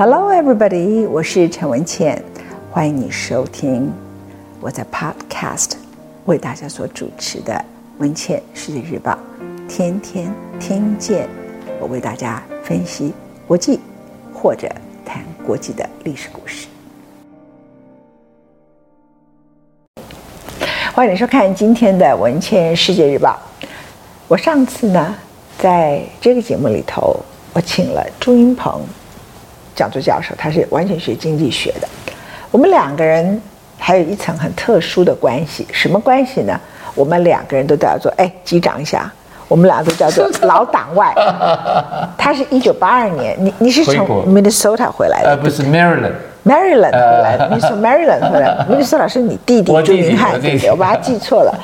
[0.00, 1.08] Hello, everybody！
[1.08, 2.22] 我是陈文茜，
[2.70, 3.92] 欢迎你收听
[4.60, 5.72] 我在 Podcast
[6.26, 7.52] 为大家所主持的
[7.98, 9.10] 《文茜世界日报》，
[9.66, 11.28] 天天听见
[11.80, 13.12] 我为大家分析
[13.44, 13.80] 国际
[14.32, 14.68] 或者
[15.04, 16.68] 谈国际的历史故事。
[20.94, 23.36] 欢迎收看今天的《文茜世界日报》。
[24.28, 25.16] 我上次呢，
[25.58, 27.16] 在这个节目里头，
[27.52, 28.80] 我请了朱云鹏。
[29.78, 31.86] 讲座教授，他是完全学经济学的。
[32.50, 33.40] 我们两个人
[33.78, 36.58] 还有一层很特殊的关系，什么关系呢？
[36.96, 39.08] 我们两个人都叫做哎，击掌一下。
[39.46, 41.14] 我们俩都叫做老党外。
[42.18, 45.28] 他是一九八二年，你你是从 Minnesota 回来的？
[45.30, 46.12] 呃，不是 Maryland。
[46.44, 48.66] Maryland 回来的，你从 Maryland 回来。
[48.68, 50.70] Minnesota 是你弟弟朱云汉，对不对？
[50.70, 51.54] 我把他记错了。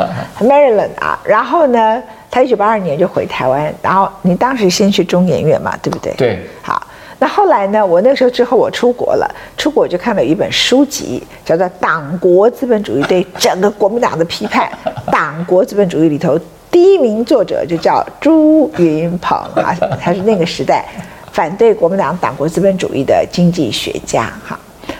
[0.40, 6.14] Maryland 啊，然后呢，他一九八二年就回台湾，然后你当时先去中研院嘛，对不对？
[6.14, 6.46] 对。
[6.62, 6.80] 好。
[7.18, 7.84] 那后来呢？
[7.84, 9.34] 我那个时候之后，我出国了。
[9.56, 14.70] 出国我就看了一本书籍，叫做《党国资本主义对整个国民党的批判》。
[15.12, 16.38] 党国资本主义里头，
[16.70, 20.84] 第一名作者就叫朱云鹏啊，他是那个时代
[21.32, 24.32] 反对国民党党国资本主义的经济学家。
[24.44, 24.58] 哈，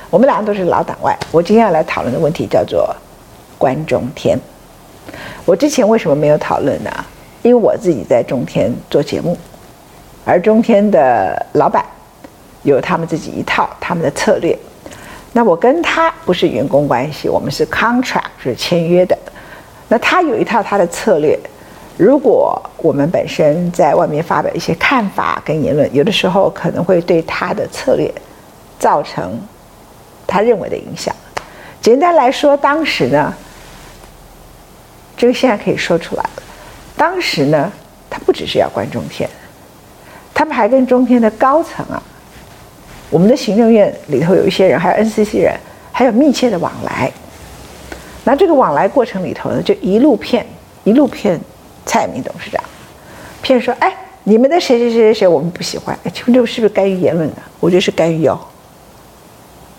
[0.08, 1.18] 我们两个都是老党外。
[1.32, 2.94] 我今天要来讨论的问题叫做
[3.58, 4.38] 关中天。
[5.44, 6.90] 我之前为什么没有讨论呢？
[7.42, 9.36] 因为我自己在中天做节目，
[10.24, 11.84] 而中天的老板。
[12.64, 14.58] 有他们自己一套他们的策略，
[15.32, 19.16] 那我跟他不是员工关系，我们是 contract 是签约的。
[19.88, 21.38] 那他有一套他的策略，
[21.98, 28.12] 如果我们本身在外面发表一些看法跟言论，有的时候可能会对他的策略
[28.78, 29.38] 造成
[30.26, 31.14] 他认为的影响。
[31.82, 33.32] 简单来说，当时呢，
[35.18, 36.42] 这个现在可以说出来了。
[36.96, 37.70] 当时呢，
[38.08, 39.28] 他不只是要关中天，
[40.32, 42.02] 他们还跟中天的高层啊。
[43.10, 45.54] 我们的行政院里头有一些人，还有 NCC 人，
[45.92, 47.10] 还有密切的往来。
[48.24, 50.44] 那这个往来过程里头呢，就一路骗，
[50.82, 51.38] 一路骗
[51.84, 52.62] 蔡明董事长，
[53.42, 53.94] 骗说：“哎，
[54.24, 55.96] 你们的谁谁谁谁谁我们不喜欢。
[56.04, 57.36] 哎，请问这是不是干预言论的？
[57.60, 58.38] 我觉得是干预哦。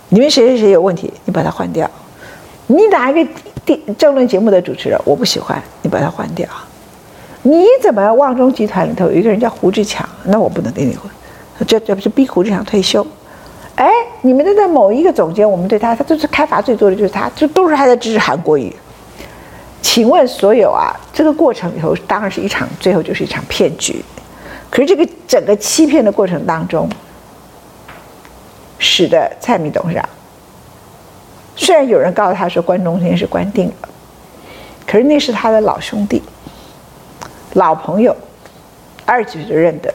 [0.09, 1.89] 你们谁谁谁有问题，你把他换掉。
[2.67, 3.31] 你哪一个
[3.65, 6.47] 电政论节目的主持人我不喜欢，你把他换掉。
[7.41, 11.09] 你怎么旺中集团里头有一个人叫胡志强，那我不能跟你混，
[11.67, 13.05] 这这不是逼胡志强退休？”
[13.75, 13.89] 哎，
[14.21, 18.73] 你们的那某一个总监，我们对他，他就是开罚最多的就是他，就都是他在支持韩国瑜。
[19.81, 24.01] 请问所有啊，这个过程以后当然是一场，最后就是一场骗局。
[24.69, 26.89] 可是这个整个欺骗的过程当中，
[28.79, 30.07] 使得蔡明董事长，
[31.57, 33.89] 虽然有人告诉他说关中天是关定了，
[34.87, 36.23] 可是那是他的老兄弟、
[37.55, 38.15] 老朋友，
[39.05, 39.93] 二十几岁就认得。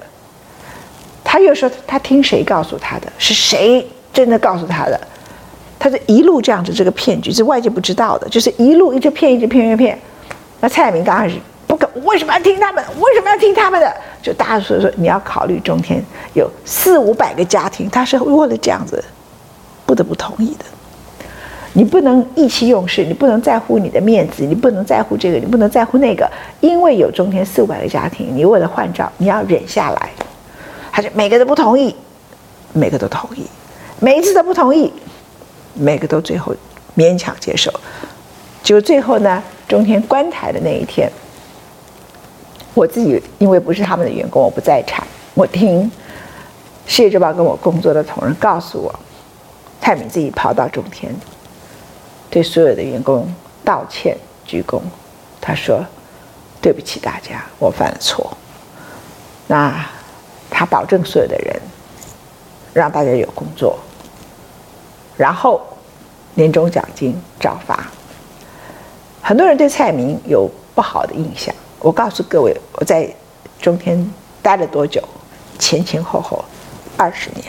[1.32, 3.06] 他又说他听谁告诉他的？
[3.16, 5.00] 是谁真的告诉他的？
[5.78, 9.96] 他是一路这样子，这个骗局是外界不知道的，就是一路一直骗，一直骗，一直骗。
[10.58, 11.36] 那蔡明刚开始
[11.68, 12.84] 不可，为什么要听他们？
[12.98, 13.94] 为什么要听他们的？
[14.20, 16.02] 就大家说说，你要考虑中天
[16.34, 19.00] 有四五百个家庭，他是为了这样子
[19.86, 20.64] 不得不同意的。
[21.74, 30.10] 你不能意气用事，你不能在乎你的面子，你不能在乎这个，你不能在乎那个，因为有中天四五百个家庭，你为了换照，你要忍下来。
[30.92, 31.94] 他就每个都不同意，
[32.72, 33.46] 每个都同意，
[34.00, 34.92] 每一次都不同意，
[35.74, 36.54] 每个都最后
[36.96, 37.72] 勉强接受。
[38.62, 41.10] 就最后呢，中天关台的那一天，
[42.74, 45.06] 我自己因为不是他们的员工，我不在场。
[45.34, 45.84] 我听
[46.86, 48.94] 《世界日报》跟我工作的同仁告诉我，
[49.80, 51.14] 蔡明自己跑到中天，
[52.28, 53.32] 对所有的员工
[53.64, 54.80] 道歉鞠躬，
[55.40, 55.84] 他说
[56.60, 58.36] ：“对不起大家，我犯了错。”
[59.46, 59.86] 那。
[60.50, 61.56] 他保证所有的人，
[62.74, 63.78] 让大家有工作，
[65.16, 65.60] 然后
[66.34, 67.86] 年终奖金照发。
[69.22, 71.54] 很多人对蔡明有不好的印象。
[71.78, 73.08] 我告诉各位，我在
[73.60, 74.12] 中天
[74.42, 75.02] 待了多久？
[75.58, 76.44] 前前后后
[76.96, 77.44] 二十年。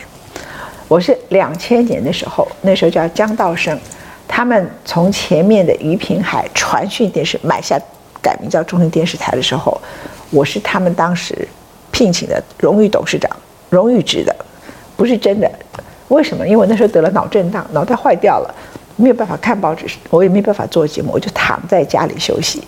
[0.88, 3.78] 我是两千年的时候，那时候叫江道生，
[4.28, 7.78] 他们从前面的于平海传讯电视买下，
[8.22, 9.80] 改名叫中天电视台的时候，
[10.30, 11.48] 我是他们当时。
[12.02, 13.30] 聘请的荣誉董事长，
[13.70, 14.34] 荣誉职的，
[14.96, 15.48] 不是真的。
[16.08, 16.44] 为什么？
[16.44, 18.52] 因为那时候得了脑震荡，脑袋坏掉了，
[18.96, 22.60] 没有办法看报纸，我也没办法做节目，我就躺在家里休息。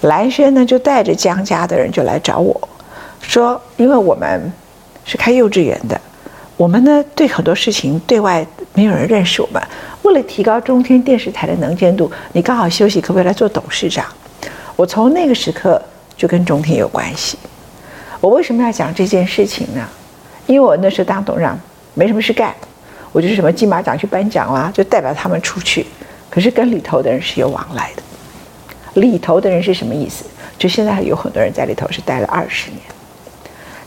[0.00, 2.58] 兰轩呢，就带着江家的人就来找我，
[3.20, 4.50] 说，因为我们
[5.04, 6.00] 是开幼稚园的，
[6.56, 9.62] 我们呢对很多事情对外没有人认识我们，
[10.00, 14.06] 为了提高中天电视台的能见度，你刚好休息，可不可以来做董事长？
[14.76, 15.80] 我从那个时刻
[16.16, 17.36] 就跟中天有关系。
[18.22, 19.84] 我为什么要讲这件事情呢？
[20.46, 21.58] 因为我那时候当董事长
[21.94, 22.54] 没什么事干，
[23.10, 25.84] 我就是什么金马奖去颁奖啦，就代表他们出去。
[26.30, 29.00] 可是跟里头的人是有往来的。
[29.00, 30.24] 里头的人是什么意思？
[30.56, 32.80] 就现在有很多人在里头是待了二十年。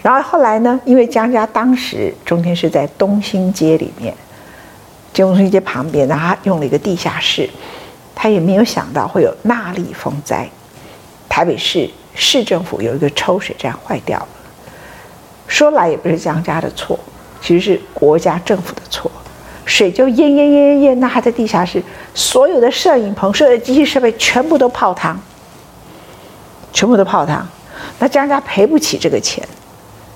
[0.01, 4.13] 然后后来呢，因为江家当时中间是在东兴街里面，
[5.13, 7.49] 东兴街旁边，然后他用了一个地下室，
[8.13, 10.45] 他也没有想到会有纳莉风灾。
[11.29, 14.27] 台北市市政府有一个抽水站坏掉了，
[15.47, 16.97] 说来也不是江家的错，
[17.41, 19.11] 其实是国家政府的错。
[19.65, 21.81] 水就淹淹淹淹淹，那还在地下室，
[22.13, 25.19] 所有的摄影棚、所有的机器设备全部都泡汤，
[26.71, 27.47] 全部都泡汤。
[27.99, 29.43] 那江家赔不起这个钱，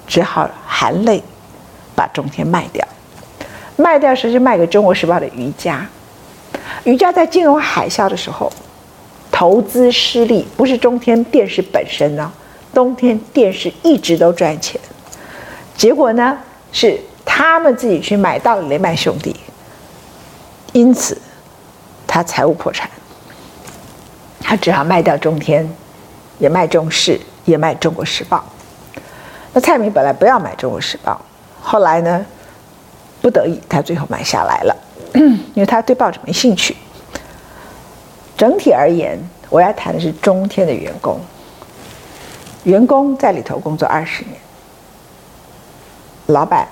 [0.08, 1.24] 只好含泪
[1.96, 2.88] 把中天卖掉。
[3.76, 5.88] 卖掉时就卖给《中国时报》的余家。
[6.84, 8.52] 余家在金融海啸的时候
[9.40, 12.30] 投资失利，不是中天电视本身呢，
[12.74, 14.78] 中天电视一直都赚钱，
[15.78, 16.38] 结果呢
[16.74, 17.00] 是。
[17.24, 19.34] 他们自己去买到了雷曼兄弟，
[20.74, 21.16] 因此
[22.08, 22.90] 他财务破产，
[24.42, 25.70] 他只好卖掉中天，
[26.40, 28.44] 也卖中视，也卖中国时报。
[29.54, 31.22] 那蔡明本来不要买中国时报，
[31.62, 32.26] 后来呢，
[33.22, 34.76] 不得已他最后买下来了，
[35.14, 36.76] 因为他对报纸没兴趣。
[38.40, 39.20] 整体而言，
[39.52, 41.20] 我要谈的是中天的员工，
[42.64, 44.36] 员工在里头工作二十年，
[46.26, 46.68] 老板。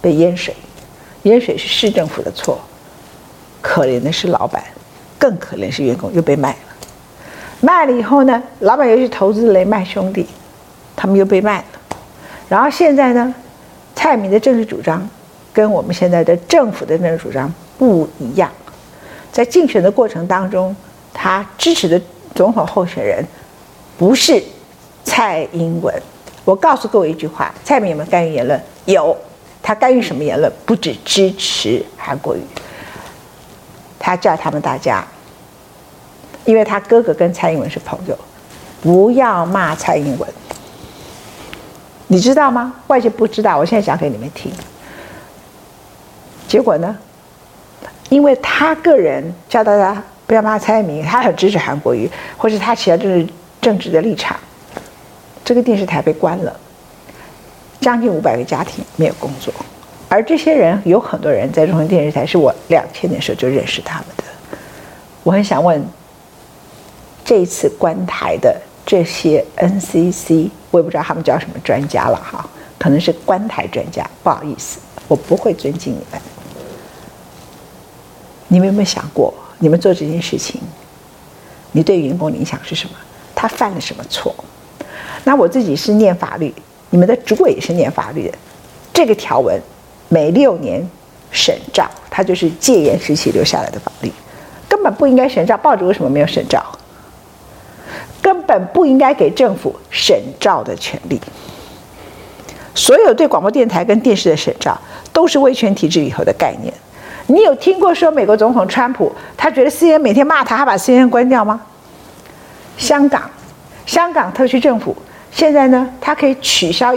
[0.00, 0.52] 被淹水，
[1.22, 2.58] 淹水是市政府的错，
[3.60, 4.60] 可怜的是老板，
[5.16, 6.56] 更可怜是员工又被卖了。
[7.60, 10.26] 卖了以后呢，老板又去投资雷曼兄弟，
[10.96, 11.64] 他们又被卖了。
[12.48, 13.32] 然后现在呢，
[13.94, 15.08] 蔡明的政治主张
[15.52, 18.50] 跟我们现在的政府的政治主张不一样。
[19.32, 20.76] 在竞选的过程当中，
[21.12, 22.00] 他支持的
[22.34, 23.24] 总统候选人
[23.98, 24.40] 不是
[25.02, 26.02] 蔡英文。
[26.44, 28.62] 我告诉各位一句话：蔡明有没有干预言论？
[28.84, 29.16] 有。
[29.64, 30.52] 他干预什么言论？
[30.66, 32.40] 不止支持韩国瑜，
[33.96, 35.06] 他叫他们大家，
[36.44, 38.18] 因为他哥哥跟蔡英文是朋友，
[38.82, 40.28] 不要骂蔡英文。
[42.08, 42.74] 你知道吗？
[42.88, 44.52] 外界不知道，我现在讲给你们听。
[46.48, 46.98] 结果呢？
[48.12, 52.06] 因为他个人叫大家不要骂蔡英文，他很支持韩国瑜，
[52.36, 54.36] 或是他其他政治政治的立场，
[55.42, 56.54] 这个电视台被关了。
[57.80, 59.50] 将近五百个家庭没有工作，
[60.10, 64.24] 而这些人有很多人在中央电视台，是我两千年时候就认识他们的。
[65.22, 65.82] 我很想问，
[67.24, 72.46] 这一次关台的这些 NCC，我也不知道他们叫什么专家了哈，
[72.78, 74.78] 可能是关台专家，不好意思，
[75.08, 76.20] 我不会尊敬你们。
[78.52, 80.60] 你们有没有想过，你们做这件事情，
[81.72, 82.94] 你对员工的影响是什么？
[83.34, 84.34] 他犯了什么错？
[85.24, 86.54] 那我自己是念法律。
[86.90, 88.36] 你们的主委也是念法律的，
[88.92, 89.58] 这个条文
[90.10, 90.86] 每六年
[91.30, 94.12] 审照，它就是戒严时期留下来的法律，
[94.68, 95.56] 根本不应该审照。
[95.56, 96.62] 报纸为什么没有审照？
[98.20, 101.18] 根本不应该给政府审照的权利。
[102.74, 104.78] 所有对广播电台跟电视的审照，
[105.10, 106.70] 都是威权体制以后的概念。
[107.32, 111.58] 你有听过说美国总统川普他觉得 CNN 每天骂他，他把 CNN 关掉吗？
[112.76, 113.22] 香港，
[113.86, 114.94] 香港特区政府。
[115.30, 116.94] 现在呢，他可以取消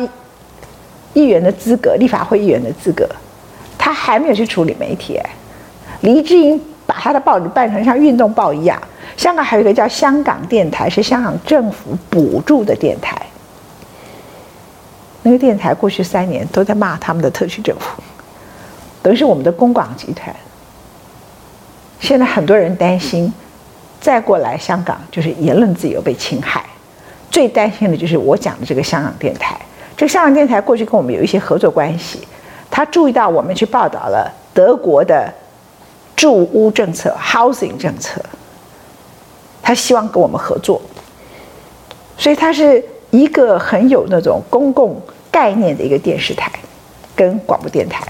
[1.14, 3.08] 议员的资格，立法会议员的资格，
[3.78, 5.18] 他还没有去处理媒体。
[6.02, 8.78] 黎智英把他的报纸办成像运动报一样。
[9.16, 13.16] 香港还有一个叫香港电台，是香港政府补助的电台。
[15.22, 18.04] 那个电台过去三年都在骂他们的特区政府，
[19.06, 20.36] 等于是我们的公广集团。
[22.00, 23.32] 现在很多人担心，
[24.02, 26.66] 再过来香港就是言论自由被侵害。
[27.30, 29.56] 最担心的就是我讲的这个香港电台。
[29.96, 32.20] 这个香港电台过去跟我们有一些合作关系，
[32.72, 35.32] 他注意到我们去报道了德国的
[36.16, 38.20] 住屋政策 （housing 政策），
[39.62, 40.82] 他希望跟我们合作。
[42.18, 46.52] 所以他是一个很有那种公共概念的一个电视台
[47.16, 48.04] 跟广播电台。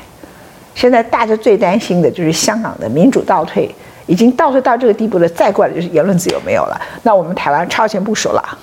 [0.76, 3.74] 现在大家最担心的就是香港的民主倒退，
[4.06, 6.80] 已经倒退到这个地步了，再过来就是言论自由没有了。
[7.04, 8.60] 那我们台湾超前部署了。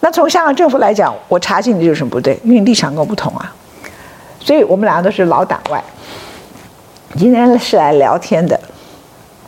[0.00, 2.40] 那从香港政府来讲，我查清你有什么不对？
[2.42, 3.54] 因为立场跟我不同啊，
[4.40, 5.84] 所以我们两个都是老党外。
[7.18, 8.58] 今天是来聊天的，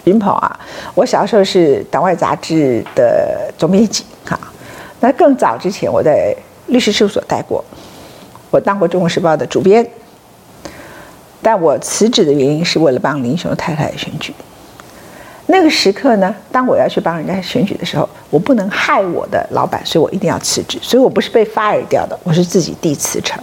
[0.05, 0.61] 云鹏啊，
[0.95, 4.39] 我小时候是党外杂志的总编辑哈。
[5.01, 6.37] 那更早之前，我在
[6.67, 7.65] 律师事务所待过，
[8.51, 9.89] 我当过《中国时报》的主编。
[11.43, 14.33] 但我辞职的原因是为了帮林雄太太选举。
[15.47, 20.79] 那个时刻呢，当我要去帮人家选举的时候，我不能害我的老板，所以我一定要辞职。
[20.81, 23.43] 所以我不是被 fire 掉的，我是自己递辞呈。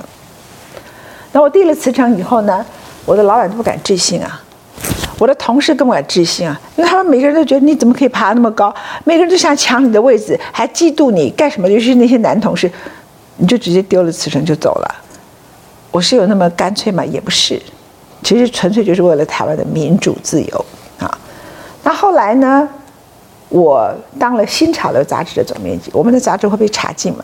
[1.32, 2.66] 那我递了辞呈以后呢，
[3.06, 4.42] 我的老板都不敢置信啊，
[5.20, 11.70] 我的同事更不敢置信啊，因为他们每个人都觉得你怎么可以爬那么高，每个人都想抢你的位置，还嫉妒你干什么？
[11.70, 12.72] 尤其是那些男同事，
[13.36, 14.96] 你就直接丢了辞呈就走了。
[15.92, 17.06] 我是有那么干脆吗？
[17.06, 17.62] 也不是，
[18.24, 20.66] 其实纯粹就是为了台湾的民主自由
[21.00, 21.18] 啊。
[21.84, 22.68] 那后来呢，
[23.50, 27.24] 我当了《新潮流》杂志的总编辑，我们的杂志会被查禁嘛？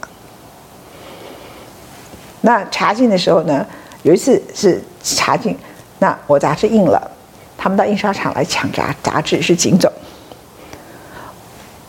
[2.42, 3.66] 那查禁的时候呢，
[4.04, 5.58] 有一次是查禁，
[6.00, 7.12] 那我杂志印了，
[7.58, 9.92] 他们到印刷厂来抢杂杂志，是警总。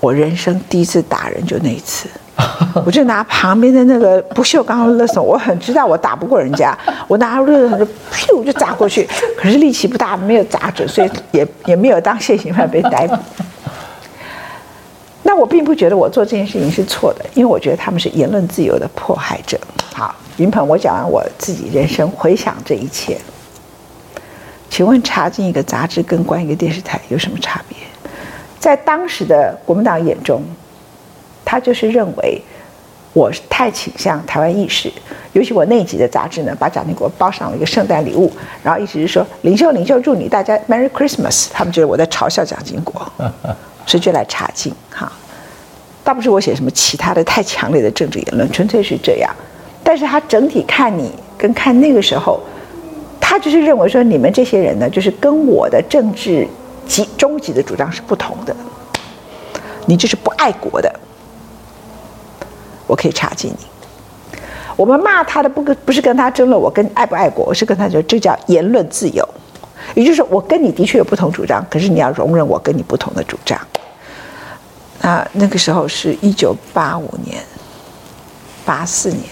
[0.00, 2.08] 我人生第一次打人就那一次，
[2.84, 6.76] 我就拿旁边的那个不锈钢的垃圾，我很知道我打不过人家，
[7.08, 13.16] 我拿垃圾就噗就砸过去，可是力气不大，没有砸准，所以也也没有当现行犯被逮捕。
[15.22, 19.58] 那我并不觉得我做这件事情是错的，因为我觉得他们是言论自由的迫害者。
[19.92, 20.14] 好。
[20.36, 23.16] 云鹏，我讲完我自己人生，回想这一切，
[24.68, 27.78] 请问查进一个杂志跟关一个电视台有什么差别？
[28.66, 30.42] 在当时的国民党眼中，
[31.44, 32.42] 他就是认为
[33.12, 34.92] 我太倾向台湾意识，
[35.34, 38.28] 尤其我那集的杂志呢，把蒋经国包上了一个圣诞礼物，
[38.64, 43.00] 然后一直是说领袖领袖祝你大家 Merry Christmas，他们觉得我在嘲笑蒋经国，
[43.86, 45.12] 所以就来查禁哈。
[46.02, 49.32] 倒不是我写什么其他的太强烈的政治言论，纯粹是这样。
[49.84, 52.40] 但是他整体看你跟看那个时候，
[53.20, 56.44] 他就是认为说你们这些人呢，就是跟我的政治
[56.86, 58.54] 极终极的主张是不同的，
[59.86, 60.92] 你就是不爱国的，
[62.86, 63.66] 我可以查禁你。
[64.76, 69.26] 我们骂他的不跟不是跟他争论我跟爱不爱国，我是跟他说这叫言论自由，
[69.94, 73.58] 也就是说我跟你的确有不同主张，可是你要容忍我跟你不同的主张。
[75.00, 77.42] 那那个时候是一九八五年，
[78.64, 79.22] 八四年。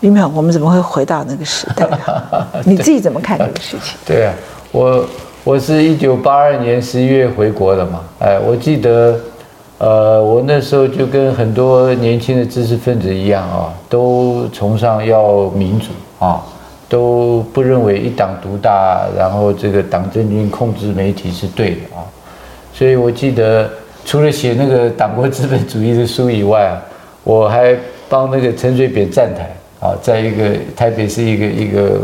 [0.00, 1.86] 林淼，我们怎么会回到那个时代？
[2.64, 3.98] 你自己怎么看这个事情？
[4.06, 4.34] 对啊，
[4.72, 5.04] 我
[5.42, 9.18] 我是一九八二年十一月回国的嘛，哎，我记得，
[9.78, 15.86] 呃，我那时候就跟很多年轻的知识分子一样啊，都崇尚要民主
[16.18, 16.44] 啊，
[16.90, 22.04] 都不认为一党独大，然后这个党政军控制媒体是对的啊，
[22.74, 23.66] 所以我记得
[24.04, 26.76] 除了写那个《党国资本主义》的书以外啊，
[27.24, 27.74] 我还
[28.10, 29.50] 帮那个陈水扁站台。
[29.80, 32.02] 啊，在一个台北是一个一个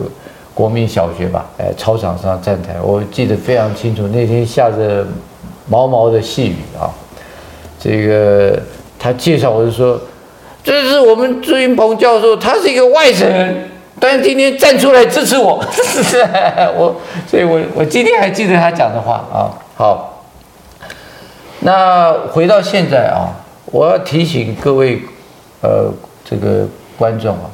[0.56, 4.08] 国民小学吧，哎，操场上站台，我记得非常清楚。
[4.08, 5.06] 那天下着
[5.68, 6.88] 毛毛的细雨啊，
[7.78, 8.58] 这个
[8.98, 10.00] 他介绍我就说，
[10.64, 13.68] 这是我们朱云鹏教授，他是一个外省人，
[14.00, 15.62] 但是今天站出来支持我，
[16.74, 16.96] 我，
[17.28, 19.52] 所以我我今天还记得他讲的话啊。
[19.74, 20.24] 好，
[21.60, 23.28] 那回到现在啊，
[23.66, 25.02] 我要提醒各位，
[25.60, 25.92] 呃，
[26.24, 27.50] 这个观众啊。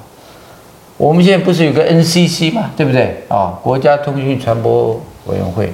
[1.03, 3.59] 我们现在不是有个 NCC 嘛，对不对啊？
[3.61, 4.93] 国家通讯传播
[5.27, 5.73] 委员会，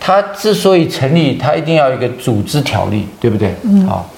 [0.00, 3.54] 它之所以成立，它一定要有一个组织条例，对不对？
[3.62, 3.86] 嗯。
[3.86, 4.10] 好，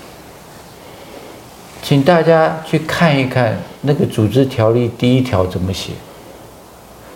[1.83, 5.91] 请大家去看一看那个组织条例第一条怎么写。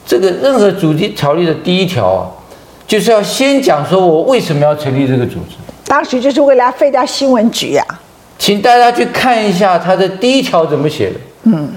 [0.07, 2.29] 这个任何组织条例的第一条啊，
[2.87, 5.57] 就是要先讲说我为什么要成立这个组织。
[5.87, 7.83] 当时就是为了要废掉新闻局呀。
[8.39, 11.17] 请大家去看一下它的第一条怎么写的。
[11.45, 11.73] 嗯。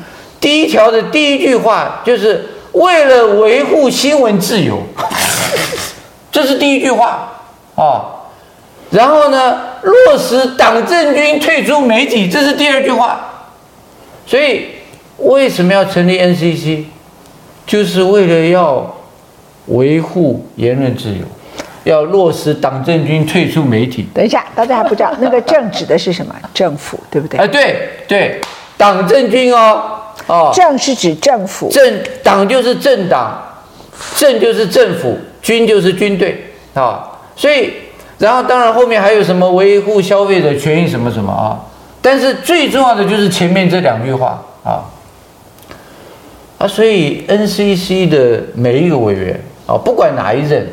[0.47, 4.81] 第一条的第一句话就是为了维护新闻自由，
[6.31, 7.33] 这是第一句话
[7.75, 8.15] 啊。
[8.91, 13.19] 然后呢，落实党政军退出媒体，这是第二句话。
[14.25, 14.67] 所以
[15.17, 16.85] 为什么要成立 NCC？
[17.65, 18.95] 就是为了要
[19.65, 21.25] 维护言论自由，
[21.83, 24.07] 要落实党政军退出媒体。
[24.13, 26.33] 等一下，大家还不知道那个“政”指的是什么？
[26.53, 27.37] 政府，对不对？
[27.37, 28.39] 哎，对对，
[28.77, 29.95] 党政军哦。
[30.27, 33.41] 哦，政是指政府，政党就是政党，
[34.17, 37.09] 政就是政府，军就是军队啊。
[37.35, 37.71] 所以，
[38.17, 41.63] 然后当然后面还有什么维护消费者权益什么什么啊。
[42.01, 44.83] 但是最重要的就是前面这两句话啊
[46.57, 46.67] 啊。
[46.67, 50.67] 所以 NCC 的每一个委员啊，不管哪一任，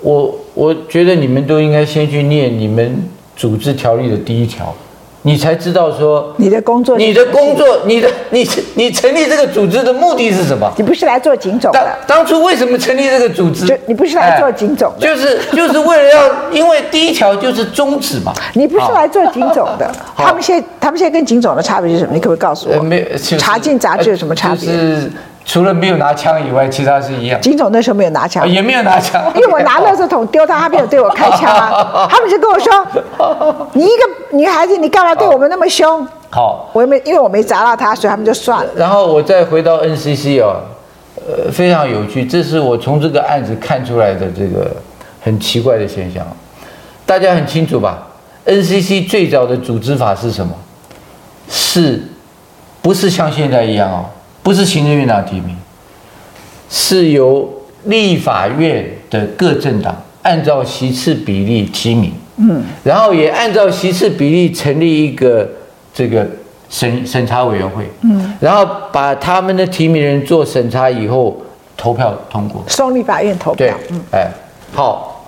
[0.00, 4.74] 我我觉得你们都应该先去念你们组织条例的第一条。
[5.22, 10.70] 你才知道说你的工作，你的工作，你的你你成立这个组织的目的是什么？
[10.76, 11.98] 你不是来做警总的。
[12.06, 13.66] 当初为什么成立这个组织？
[13.66, 15.06] 就你不是来做警总的。
[15.06, 18.32] 就是就是为了要，因为第一条就是宗旨嘛。
[18.54, 19.90] 你不是来做警总的。
[20.16, 22.12] 他们现在他们现在跟警总的差别是什么？
[22.14, 22.82] 你可不可以告诉我？
[22.82, 23.38] 没有。
[23.38, 24.66] 查禁杂志有什么差别？
[24.66, 25.10] 就是
[25.48, 27.40] 除了没有拿枪以外，其他是一样。
[27.40, 32.06] 警总那时候没有拿枪，也没有拿枪，因为我拿垃圾桶丢他，他没有对我开枪啊。
[32.12, 38.70] 他们就跟我说：“你一个女孩子，你干嘛对我们那么凶？”好，我又没，因为我没砸到他，所以他们就算了。
[38.76, 40.60] 然后我再回到 NCC 哦，
[41.16, 44.70] 呃非常有趣，这是我从这个案子看出来的这个
[45.22, 46.22] 很奇怪的现象。
[47.06, 48.06] 大家很清楚吧
[48.44, 50.52] ？NCC 最早的组织法是什么？
[51.48, 52.02] 是，
[52.82, 54.04] 不是像现在一样哦？
[54.48, 55.54] 不是行政院长提名，
[56.70, 57.46] 是由
[57.84, 62.14] 立法院的各政党按照席次比例提名。
[62.38, 65.46] 嗯，然后也按照席次比例成立一个
[65.92, 66.26] 这个
[66.70, 71.38] 审审查委员会，嗯，然后把他们的提名人做审查以后
[71.76, 73.66] 投票通过，送立法院投票。
[73.66, 73.74] 对，
[74.12, 74.30] 哎，
[74.72, 75.26] 好，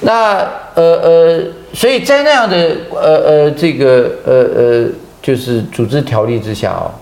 [0.00, 0.36] 那
[0.74, 4.86] 呃呃，所以在那样的呃呃这个呃呃
[5.22, 6.92] 就是组织条例之下啊，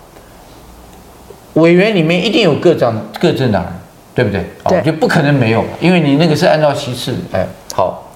[1.57, 3.73] 委员里面一定有各党各政党人，
[4.15, 4.45] 对不对？
[4.65, 8.13] 对，就不可能没有，因为你那个是按照席次，哎，好。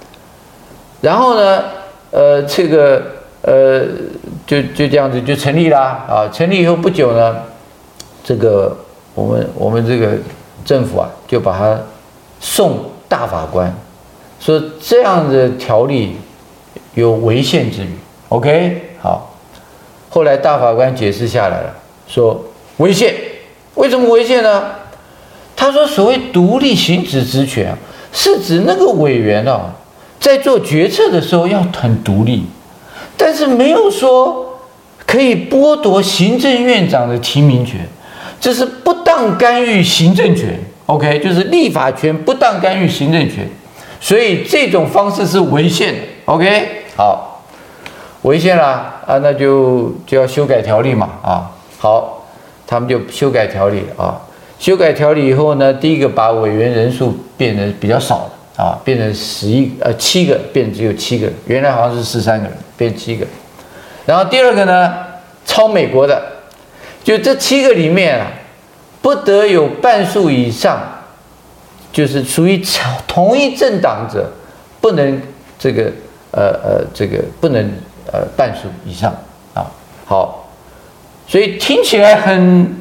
[1.01, 1.65] 然后呢，
[2.11, 3.03] 呃，这个
[3.43, 3.87] 呃，
[4.47, 6.29] 就就这样子就成立啦啊！
[6.31, 7.37] 成立以后不久呢，
[8.23, 8.77] 这个
[9.15, 10.13] 我们我们这个
[10.63, 11.81] 政府啊，就把它
[12.39, 12.79] 送
[13.09, 13.75] 大法官，
[14.39, 16.17] 说这样的条例
[16.93, 17.89] 有违宪之虞。
[18.29, 19.35] OK，好，
[20.11, 21.75] 后来大法官解释下来了，
[22.07, 22.45] 说
[22.77, 23.15] 违宪，
[23.81, 24.63] 为什么违宪呢？
[25.57, 27.75] 他说所谓独立行使职权，
[28.13, 29.75] 是指那个委员啊。
[30.21, 32.45] 在做决策的时候要很独立，
[33.17, 34.61] 但是没有说
[35.07, 37.89] 可以剥夺行政院长的提名权，
[38.39, 40.61] 这是不当干预行政权。
[40.85, 43.49] OK，就是立法权不当干预行政权，
[43.99, 46.01] 所以这种方式是违宪的。
[46.27, 47.43] OK，好，
[48.23, 51.51] 违宪了啊，那就就要修改条例嘛啊。
[51.79, 52.20] 好，
[52.71, 54.21] 他们就修改条例啊，
[54.61, 58.31] 修改条例以后呢，第一个把委员人数变得比较少了。
[58.57, 63.25] 啊，变成十一呃七个，变只有七个，原来好像是十三个人，变七个。
[64.05, 64.95] 然后第二个呢，
[65.47, 66.23] 抄美国的，
[67.02, 68.26] 就这七个里面啊，
[69.00, 70.78] 不得有半数以上，
[71.91, 72.63] 就是属于
[73.06, 74.30] 同一政党者，
[74.78, 75.23] 不能
[75.59, 75.85] 这个
[76.33, 77.67] 呃呃这个不能
[78.13, 79.11] 呃半数以上
[79.54, 79.65] 啊。
[80.04, 80.50] 好，
[81.30, 82.76] 所以听起来很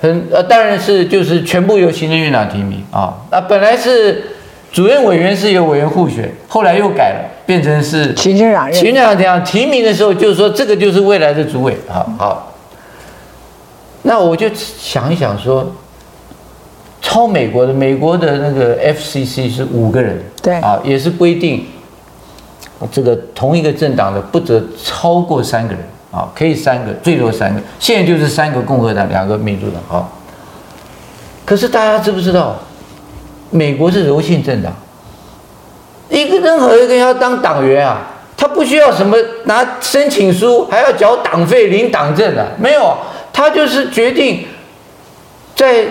[0.00, 3.14] 很呃，当然是就是全部由行政院长提名啊。
[3.30, 4.32] 那本来是。
[4.72, 8.70] 主任委员是由委员互选，后来又改了，变成是行政长。
[8.70, 11.74] 行政长这样提名的时候，就是说这个就是未来的主委。
[11.88, 12.52] 好好，
[14.02, 15.72] 那我就想一想说，
[17.00, 21.64] 超美国的美国的那个 FCC 是五个人，对啊，也是规定
[22.92, 25.82] 这个同一个政党的不得超过三个人
[26.16, 27.60] 啊，可以三个，最多三个。
[27.78, 30.08] 现在就是三个共和党，两个民主党啊。
[31.44, 32.56] 可是大家知不知道？
[33.50, 34.72] 美国是柔性政党，
[36.08, 42.96] 一个任何一个人要当党员啊，他不需要什么拿申请书，还要缴党费、领党证的，没有，
[43.32, 44.44] 他就是决定，
[45.54, 45.86] 在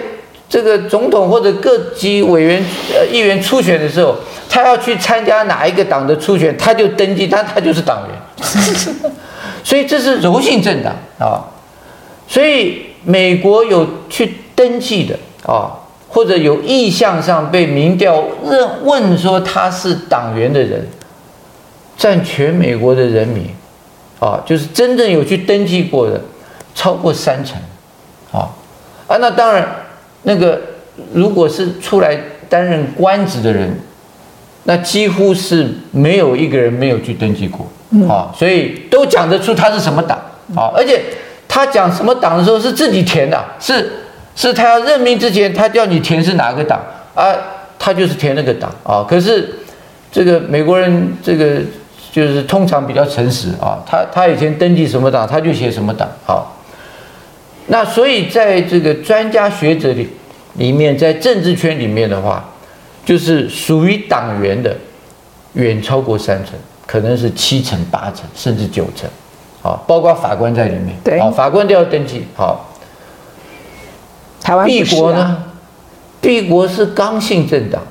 [0.49, 2.61] 这个总统或者各级委员、
[2.93, 4.15] 呃议员初选的时候，
[4.49, 9.11] 他要去参加哪一个党的初选，他就登记，他他就是党员，
[9.65, 11.43] 所以这是柔性政党啊，
[12.25, 15.81] 所以美国有去登记的啊。
[16.07, 20.87] 或者有意向上被民调认问说他是党员的人，
[21.97, 23.47] 占全美国的人民，
[24.21, 26.21] 啊，就是真正有去登记过的，
[26.73, 27.57] 超过三成，
[28.31, 28.47] 啊，
[29.07, 29.67] 啊，那当然，
[30.23, 30.61] 那个
[31.11, 33.77] 如果是出来担任官职的人，
[34.65, 37.67] 那几乎是没有一个人没有去登记过，
[38.07, 40.19] 啊，所以都讲得出他是什么党，
[40.55, 41.01] 啊，而且
[41.47, 44.01] 他讲什么党的时候是自己填的，是。
[44.37, 46.77] 是他要任命之前，他叫你填是哪个党
[47.13, 47.23] 啊？
[47.79, 49.01] 他就是填那个党啊。
[49.07, 49.49] 可是
[50.11, 51.61] 这个美国人，这个
[52.11, 53.79] 就是通常比较诚实啊。
[53.89, 56.09] 他他以前登记什么党，他就写什么党。
[56.27, 56.43] 啊，
[57.67, 60.09] 那所以在这个专家学者里
[60.55, 62.43] 里面，在政治圈里面的话，
[63.05, 64.75] 就是属于党员的
[65.53, 66.53] 远超过三成，
[66.85, 69.09] 可能是七成、八成，甚至九成。
[69.61, 70.95] 啊，包括法官在里面。
[71.03, 72.25] 对，啊，法官都要登记。
[72.35, 72.71] 好。
[74.43, 75.43] 敝国呢？
[76.21, 77.81] 帝国是刚性政党，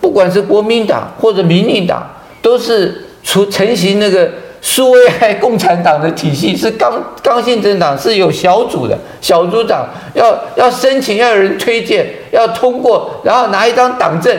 [0.00, 2.04] 不管是国民党或者民进党，
[2.40, 4.28] 都是出成型那个
[4.64, 14.34] 苏维埃共产党的体系，是刚刚性政党，是有小组的，小组长要要申请，要有人推荐，要通过，然后拿一张党证，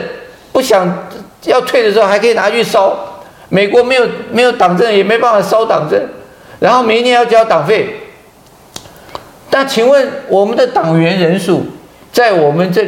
[0.50, 1.06] 不想
[1.44, 2.96] 要退的时候还可以拿去烧。
[3.50, 6.02] 美国没有没有党证，也没办法烧党证，
[6.58, 8.00] 然后每年要交党费。
[9.50, 11.66] 那请问我们的党员人数，
[12.10, 12.84] 在我们这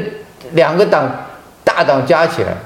[0.52, 1.26] 两个党
[1.62, 2.56] 大党加起来，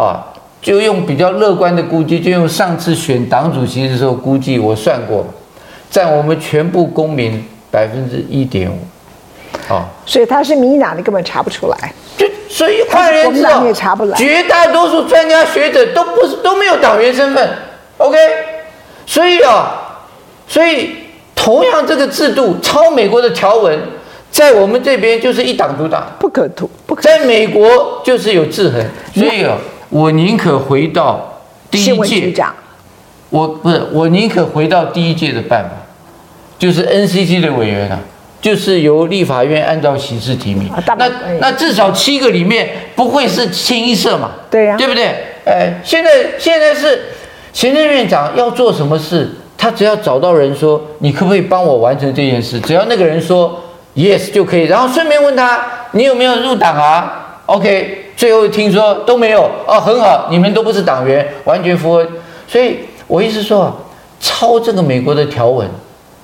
[0.00, 0.32] 啊，
[0.64, 5.26] 就用比较乐观的估计，就用上次选党主席的时候估计，我算过，
[5.90, 8.78] 占我们全部公民百分之一点五，
[9.68, 11.92] 哦，所以他是民进党，你根本查不出来。
[12.16, 13.42] 就所以换言之，
[14.16, 17.46] 绝大多数专家学者都不是都没有党员身份。
[17.98, 18.16] OK，
[19.04, 20.00] 所以啊，
[20.48, 20.94] 所以
[21.34, 23.78] 同样这个制度抄美国的条文，
[24.30, 27.02] 在我们这边就是一党独大，不可图，不可。
[27.02, 28.82] 在美国就是有制衡，
[29.14, 29.58] 所以啊，
[29.94, 32.34] 我宁可回到第一届，
[33.30, 35.70] 我不是我宁可回到第一届的办法，
[36.58, 38.00] 就是 NCC 的委员啊，
[38.42, 45.04] 就是由立法院按照形式提名，啊、那那至少七个里面不会是清一色嘛，对呀、啊，对不对？
[45.46, 47.00] 哎，现在现在是。
[47.52, 52.58] 行政院长要做什么事，他只要找到人说，你可不可以帮我完成这件事？
[52.58, 53.60] 只要那个人说
[53.94, 62.06] yes 就可以，然后顺便问他，你有没有入党啊？OK，最后听说都没有哦，很好，你们都不是党员，完全符合。
[62.48, 63.70] 所以我意思说，
[64.18, 65.68] 抄这个美国的条文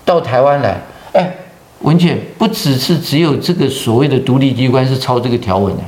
[0.03, 0.81] 到台湾来，
[1.13, 1.31] 哎，
[1.81, 5.83] 文件不只是只有这个所谓的独立机关是抄这个条文的。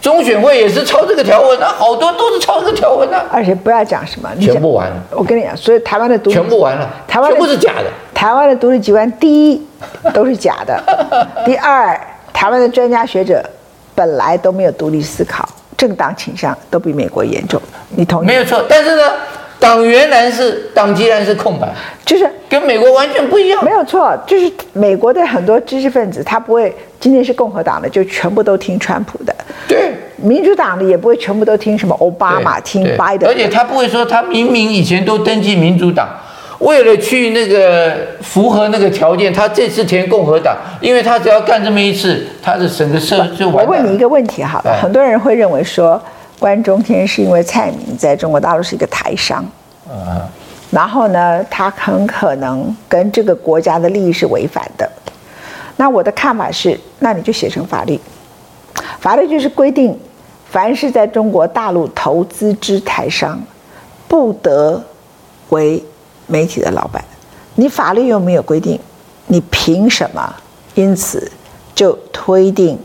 [0.00, 3.26] 中选会也是抄这个条文啊，好多都是抄这个条文啊。
[3.30, 4.96] 而且不要讲什么，全部完了。
[5.10, 7.84] 我跟你讲，所以台湾的独立全部完了，台湾全部是假的。
[8.14, 9.62] 台湾的独立机关，第一
[10.14, 10.82] 都是假的，
[11.44, 12.00] 第二，
[12.32, 13.44] 台湾的专家学者
[13.94, 17.58] 本来都没有独立思考，政党倾向都比美国严重。
[17.96, 18.26] 你同意？
[18.26, 19.02] 没有错，但是呢？
[19.60, 21.68] 党原来是党籍然是空白，
[22.06, 23.64] 就是跟美国完全不一样。
[23.64, 29.34] 没有错，就是美国的很多知识分子，他不会今天是共和党的就全部都听川普的，
[29.66, 33.28] 对，民主党的也不会全部都听什么奥巴马，听拜登。
[33.28, 36.08] 而且他不会说他明明以前都登记民主党，
[36.58, 43.64] 为了去那个符合那个条件，他这次填共和党，因为他只要干这么一次，他的整个社就完。
[43.64, 46.00] 我问你一个问题好了，很多人会认为说。
[46.40, 49.44] 关中天是因为蔡明在中国大陆是一个台商，
[50.70, 54.88] 然后呢，他很可能跟这个国家的利益是违反的。
[55.78, 57.98] 那我的看法是，那你就写成法律，
[59.00, 59.98] 法律就是规定，
[60.48, 63.42] 凡是在中国大陆投资之台商，
[64.06, 64.80] 不得
[65.48, 65.82] 为
[66.28, 67.04] 媒体的老板。
[67.56, 68.78] 你法律又没有规定，
[69.26, 70.32] 你凭什么？
[70.74, 71.28] 因此
[71.74, 72.78] 就推定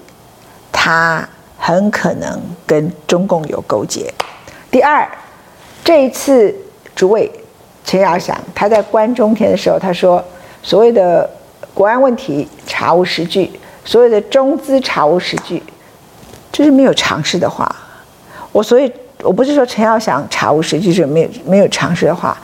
[0.71, 1.29] 他。
[1.65, 4.13] 很可能跟中共有勾结。
[4.69, 5.09] 第二，
[5.81, 6.53] 这一次
[6.93, 7.31] 主委
[7.85, 10.21] 陈耀祥他在关中天的时候，他说
[10.61, 11.29] 所谓的
[11.73, 13.49] 国安问题查无实据，
[13.85, 15.63] 所谓的中资查无实据，
[16.51, 17.73] 这是没有常识的话。
[18.51, 22.37] 我所以我不是说陈耀祥查无实据是没有没有常识的话，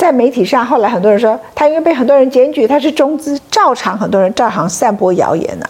[0.00, 5.66] 在媒体上后来很多人说他因为被很多人检举他是中资，照常很多人照常散播谣言呢、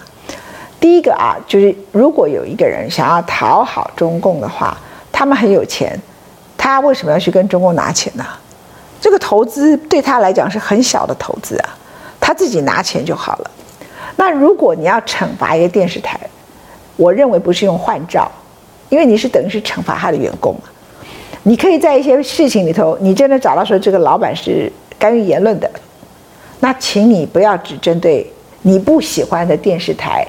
[0.78, 4.78] 第一个啊，就是如果有一个人想要讨好中共的话，
[5.10, 6.00] 他们很有钱，
[6.56, 8.24] 他为什么要去跟中共拿钱呢？
[9.00, 11.68] 这个投资对他来讲是很小的投资啊，
[12.20, 13.50] 他自己拿钱就好了。
[14.14, 16.16] 那如果你要惩罚一个电视台，
[16.94, 18.30] 我认为不是用换照，
[18.90, 20.70] 因为你是等于是惩罚他的员工嘛。
[21.42, 25.70] 你可以在一些事情里头，你真的找到说这个老板是干预言论的，
[26.60, 28.30] 那请你不要只针对
[28.62, 30.26] 你不喜欢的电视台。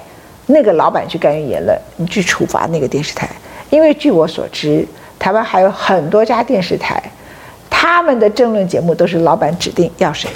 [0.48, 3.30] 那个老板去干预言论，你去处罚那个电视台，
[3.70, 4.86] 因为据我所知，
[5.18, 7.02] 台湾还有很多家电视台，
[7.70, 10.30] 他们的政论节目都是老板指定要谁。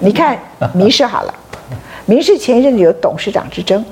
[0.00, 0.38] 你看
[0.74, 1.34] 民视好了，
[2.04, 3.82] 民视前一阵子有董事长之争，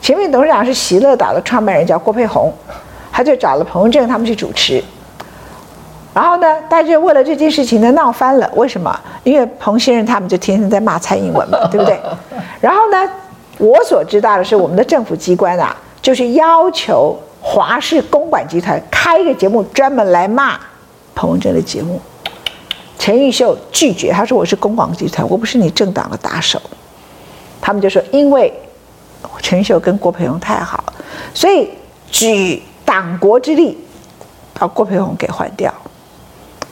[0.00, 2.52] 前面董事长是喜乐岛的创办人叫郭沛宏，
[3.18, 4.80] 他就找了彭文正他们去主持，
[6.14, 8.48] 然后呢，大家就为了这件事情呢闹翻了。
[8.54, 8.96] 为什么？
[9.24, 12.00] 因为彭先生他们就天天在骂蔡英文嘛， 对不对？
[12.60, 13.10] 然后呢？
[13.58, 20.56] 我所知道的是，我们的政府机关啊，就是要求华视公管集团开一个节目，专门来骂
[21.12, 22.00] 彭文正的节目。
[23.00, 26.62] 陈玉秀拒绝，他说：“我是公广集团，我不是你政党的打手。”
[27.60, 28.52] 他们就说：“因为
[29.42, 30.84] 陈玉秀跟郭培荣太好，
[31.34, 31.68] 所以
[32.12, 33.76] 举党国之力
[34.54, 35.70] 把郭培红给换掉。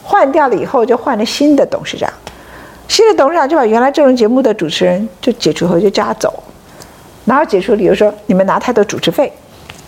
[0.03, 2.11] 换掉了以后，就换了新的董事长。
[2.87, 6.43] 新的董事长就把原来这种节目的主持人就解除后就叫他走。”
[7.23, 9.31] 然后解除理由说，你们拿太多主持费，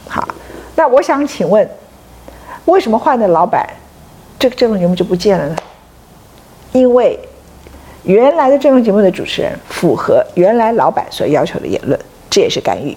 [0.07, 0.27] 好，
[0.75, 1.67] 那我想请问，
[2.65, 3.67] 为什么换的老板，
[4.37, 5.55] 这个这种节目就不见了呢？
[6.73, 7.17] 因为
[8.03, 12.95] 原来的这种节目的主持人符合原来老板所要求的言论，这也是干预。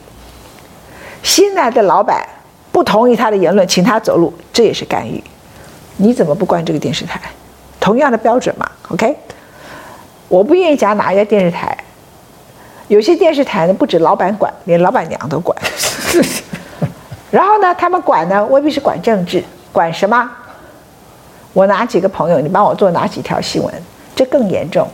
[1.23, 2.29] 新来的老板
[2.73, 5.23] 不同意他的言论，请他走路，这也是干预。
[5.99, 7.21] 你怎么不关这个电视台？
[7.79, 9.15] 同样的标准嘛，OK？
[10.29, 11.77] 我不愿意讲哪一家电视台。
[12.89, 15.57] 有些电视台呢，不止老板管，连老板娘都管。
[17.31, 20.31] 然后呢，他们管呢，未必是管政治，管什么？
[21.53, 23.75] 我哪几个朋友，你帮我做哪几条新闻？
[24.15, 24.87] 这更严重，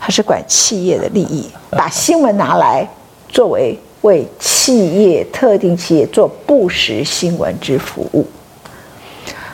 [0.00, 2.86] 他是管企业的利益，把新闻拿来
[3.28, 8.24] 作为为企业特定企业做不实新闻之服务。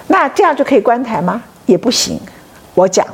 [0.08, 1.42] 那这样就可以关台吗？
[1.64, 2.20] 也不行。
[2.74, 3.06] 我讲，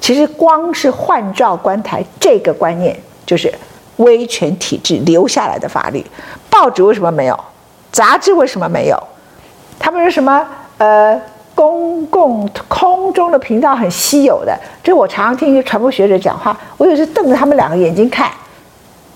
[0.00, 3.52] 其实光是换照关台这个观念，就是
[3.96, 6.04] 威权体制留下来的法律。
[6.50, 7.38] 报纸为什么没有？
[7.90, 9.02] 杂志为什么没有？
[9.78, 10.46] 他们说什么？
[10.78, 11.18] 呃，
[11.54, 14.58] 公共空中的频道很稀有的。
[14.82, 18.30] 这我常常听一些传播学者讲话，我有时瞪着他们两个眼睛看。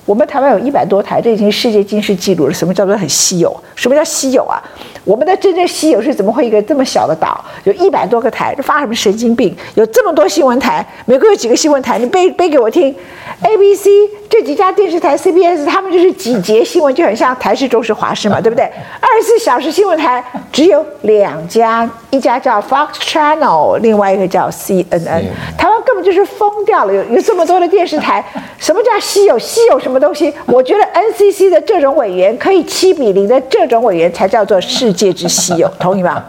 [0.07, 2.55] 我们台湾有一百多台，这已经世界金氏纪录了。
[2.55, 3.55] 什么叫做很稀有？
[3.75, 4.63] 什么叫稀有啊？
[5.05, 9.55] 我们的真正稀有是怎么会一个这么小的岛，有一百多个台，这发什么神经病？
[9.75, 11.99] 有这么多新闻台，美国有几个新闻台？
[11.99, 12.95] 你背背给我听。
[13.43, 13.87] ABC
[14.31, 18.65] 这几家电视台，CBS 他们就是几节新闻，就很像台视、中视、华视嘛，对不对？
[19.01, 25.25] 二十四小时新闻台只有两家，一家叫 Fox Channel，另外一个叫 CNN。
[25.59, 28.25] 台湾根本就是疯掉了，有有这么多的电视台，
[28.59, 29.39] 什么叫稀有？
[29.39, 30.35] 稀有什么东西？
[30.47, 36.25] 我觉得 NCC 的这种委员可以七比零的这种委员才叫做世界之稀有， 同意吗？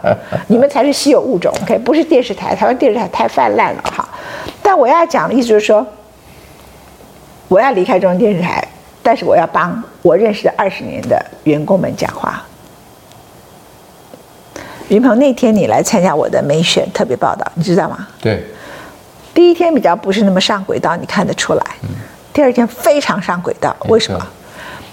[0.46, 1.76] 你们才是稀有物种，OK？
[1.78, 4.08] 不是电视台，台湾电视台太泛滥了哈。
[4.62, 5.86] 但我要讲的意思就是说。
[7.50, 8.62] 我要离开中央电视台，
[9.02, 12.44] 但是我要帮我认识的二十年的员工们讲话。
[14.88, 18.06] 云鹏，那天你来参加我的美选特别报道，你知道吗？
[18.20, 18.44] 对。
[19.38, 21.64] 第一天比较不是那么上轨道，你看得出来。
[22.32, 24.26] 第二天非常上轨道，为什么？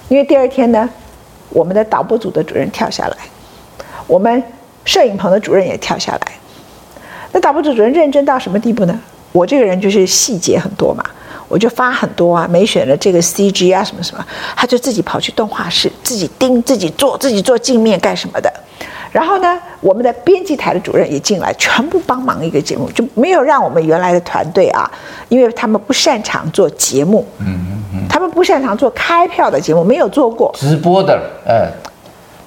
[0.08, 0.88] 因为第二天呢，
[1.50, 3.18] 我们的导播组的主任跳下来，
[4.06, 4.44] 我们
[4.84, 6.32] 摄影棚的主任也跳下来。
[7.32, 9.02] 那导播组主任认真到什么地步呢？
[9.32, 11.04] 我这个人就是细节很多嘛。
[11.48, 14.24] 我就发很多啊，没选了这个 CG 啊，什么什么，
[14.56, 18.54] 他就自己跑去动画室，自己盯，自己做，自己做镜面干什么的。
[19.16, 24.92] 然后呢，我们的编辑台的主任也进来，全部帮忙一个节目，就没有让我们原来的团队啊，
[25.30, 30.54] 因为他们不擅长做节目，嗯嗯嗯，他们不擅长做开票的节目，没有做过。
[30.58, 31.72] 直播的，呃，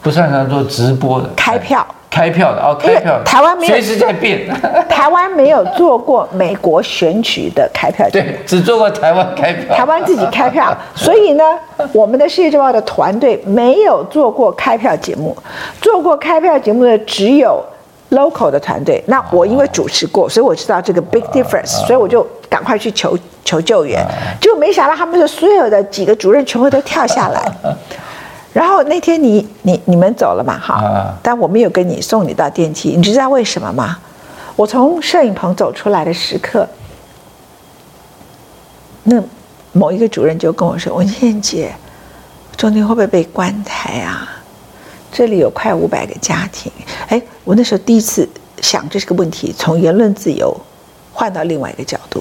[0.02, 1.86] 不擅长做直播的开票。
[2.18, 3.22] 开票的哦，开票的。
[3.22, 4.44] 台湾没有，随时在变。
[4.90, 9.76] 台湾没有做过美国选举的开票对，只做过台湾开票。
[9.76, 11.44] 台湾自己开票， 所以呢，
[11.92, 15.36] 我们的《世界周报》的团队没有做过开票节目，
[15.80, 17.64] 做过开票节目的只有
[18.10, 19.00] local 的团队。
[19.06, 24.04] 那我因为主持过，所以我知道这个 big difference，所以我就赶快去求求救援，
[24.40, 27.40] 结果没想到他们的所有的几个主任全部都跳下来。
[28.58, 33.96] 然后那天你你你们走了嘛哈，但我没有跟你送你到电梯，你知道为什么吗？
[34.56, 36.68] 我从摄影棚走出来的时刻，
[39.04, 39.22] 那
[39.70, 41.72] 某一个主任就跟我说：“文倩姐，
[42.56, 44.28] 中间会不会被关台啊？
[45.12, 46.72] 这里有快五百个家庭。”
[47.06, 48.28] 哎，我那时候第一次
[48.60, 50.52] 想这是个问题，从言论自由
[51.12, 52.20] 换到另外一个角度。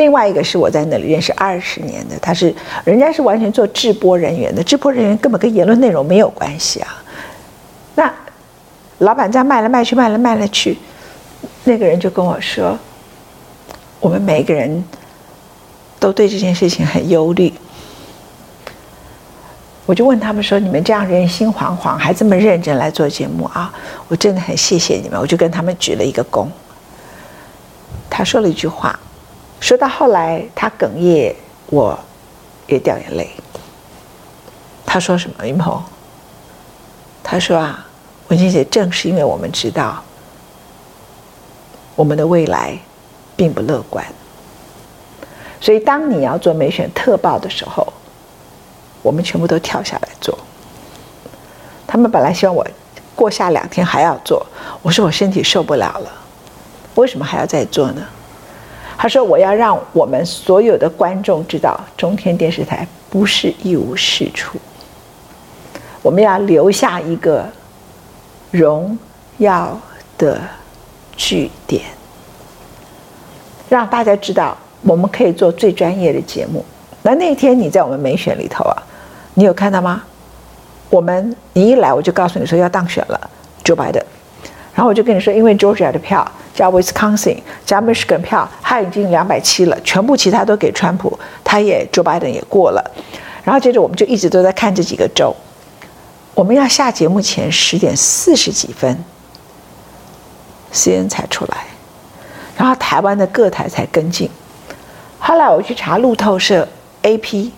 [0.00, 2.52] 另外一个是我在那里认识二十年的，他是
[2.84, 7.02] 人家是完全做制播人员的，制播人员根本跟言论内容没有关系啊。
[7.94, 8.10] 那
[9.00, 10.78] 老板这样卖来卖去，卖来卖来去，
[11.64, 12.78] 那个人就跟我说，
[14.00, 14.82] 我们每个人
[15.98, 17.52] 都对这件事情很忧虑。
[19.84, 23.70] 我就问他们说：“你们这样人心惶惶，还这么认真来做节目啊？
[24.08, 26.48] 我真的很谢谢你们。”我就跟他们举了一个躬。
[28.08, 28.98] 他说了一句话。
[29.60, 31.34] 说到后来，他哽咽，
[31.66, 31.96] 我
[32.66, 33.30] 也掉眼泪。
[34.84, 35.46] 他说什么？
[35.46, 35.80] 云鹏，
[37.22, 37.86] 他说啊，
[38.28, 40.02] 文静姐，正是因为我们知道
[41.94, 42.76] 我们的未来
[43.36, 44.04] 并不乐观，
[45.60, 47.86] 所以当你要做美选特报的时候，
[49.02, 50.36] 我们全部都跳下来做。
[51.86, 52.66] 他们本来希望我
[53.14, 54.44] 过下两天还要做，
[54.82, 56.10] 我说我身体受不了了，
[56.96, 58.02] 为什么还要再做呢？
[59.02, 64.58] 他说：“我要让我们所有的观众知道，中天电视台不是一无是处。
[66.02, 67.46] 我们要留下一个
[68.50, 68.98] 荣
[69.38, 69.80] 耀
[70.18, 70.38] 的
[71.16, 71.82] 据点，
[73.70, 76.62] 让大家知道我们可以做最专业的节目。
[77.00, 78.76] 那那天你在我们美选里头啊，
[79.32, 80.02] 你有看到吗？
[80.90, 83.30] 我们你一来我就告诉你说要当选了
[83.64, 84.02] ，Joe Biden，
[84.80, 92.90] 然后我就跟你说，因为 Georgia 的票。”加 Wisconsin 加 Michigan 票，他已经两百七了，全部其他都给川普，他也 Joe Biden 也过了。
[93.44, 95.34] 然后接着我们就一直都在看这几个州。
[96.34, 99.04] 我们要下节目前十点四十几分
[100.74, 101.64] ，CNN 才出来，
[102.56, 104.28] 然后台湾的各台才跟进。
[105.18, 106.68] 后来我去查路透社
[107.04, 107.50] AP，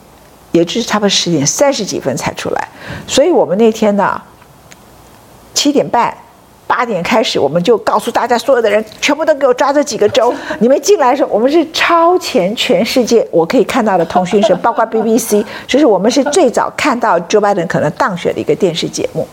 [0.53, 2.69] 也就是差不多十点三十几分才出来。
[3.09, 4.21] 所以我们那天呢，
[5.55, 6.17] 七点半。
[6.75, 10.33] 八点开始，我们就告诉大家，所有的人全部都给我抓这几个州。
[10.59, 19.29] 你们进来的时候，我们是超前全世界我可以看到的通讯社， 包括 BBC，就是我们是最早看到 Joe Biden 可能当选的一个电视节目。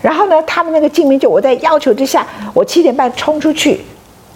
[0.00, 3.80] 然后呢，他们那个镜面就我在要求之下，我七点半冲出去。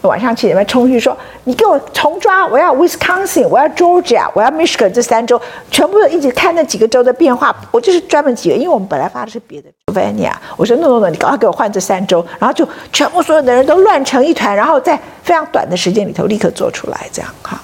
[0.07, 2.47] 晚上七点半冲去说：“你给我重抓！
[2.47, 5.41] 我要 Wisconsin，我要 Georgia，我要 Michigan 这三州，
[5.71, 7.55] 全部都一起看那几个州的变化。
[7.71, 10.41] 我就是专门几个，因为我们本来发的是别的 v a n i a。
[10.57, 12.25] 我说：no no no，你赶快给我换这三州。
[12.39, 17.61] 然后就全部所有的人都乱成一团，然后在非常短的时间里头立刻做出来，这样哈。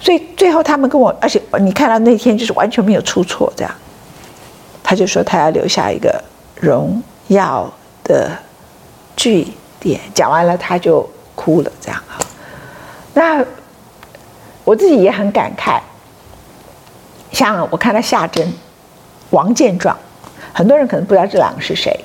[0.00, 3.72] 所以最后他们跟我，而且你看到那天就是完全没有出错，这样。
[4.82, 6.22] 他就说他要留下一个
[6.60, 7.72] 荣耀
[8.04, 8.30] 的
[9.16, 9.46] 据
[9.78, 10.00] 点。
[10.14, 11.08] 讲完了他就。”
[11.42, 12.24] 哭了，这样哈。
[13.14, 13.44] 那
[14.64, 15.80] 我自己也很感慨。
[17.32, 18.46] 像我看到夏珍、
[19.30, 19.96] 王建壮，
[20.52, 21.98] 很多人可能不知道这两个是谁。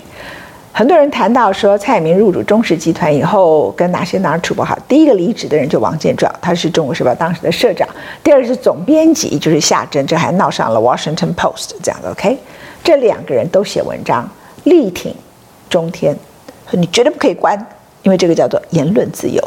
[0.72, 4.78] 很多人谈到说蔡明入主中石集团以后，跟哪些哪儿处不好。
[4.88, 7.88] 第一个离职的人就王建壮，他是中国时报当时的社长。
[8.24, 12.12] 第二是总编辑，就是夏珍，这还闹上了 Washington Post 这样的。
[12.12, 12.38] OK，
[12.84, 14.30] 这两个人都写文章
[14.64, 15.14] 力挺
[15.70, 16.16] 中天，
[16.70, 17.68] 说你绝对不可以关。
[18.04, 19.42] 因为这个叫做言论自由，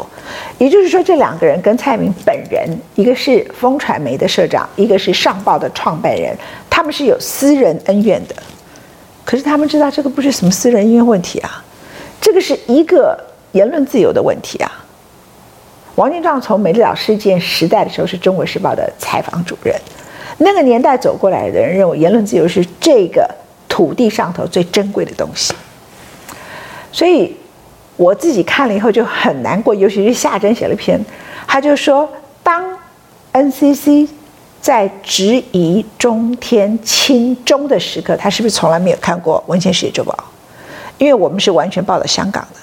[0.59, 6.37] 也就是说，这两个人跟蔡明本人，一个是风传媒的社长，一个是上报的创办人，
[6.69, 8.35] 他们是有私人恩怨的。
[9.25, 11.63] 可是他们知道这个不是什么私人恩怨问题啊，
[12.19, 13.17] 这个是一个
[13.53, 14.71] 言论自由的问题啊。
[15.95, 19.75] 王建壮从美丽岛事件时代的时候是中国时报的采访主任，
[20.37, 23.27] 那个年代走过来的人认为言论自由是这个
[23.67, 25.51] 土地上头最珍贵的东西，
[26.91, 27.35] 所以。
[28.01, 30.99] 我自己看了以后就很难过，尤其是夏珍写了一篇，
[31.45, 32.09] 他就说，
[32.41, 32.75] 当
[33.31, 34.07] NCC
[34.59, 40.11] 在质疑中天亲中的时刻，他是不是从来没有看过《文茜世界周报》？
[40.97, 42.59] 因为我们是完全报道香港的，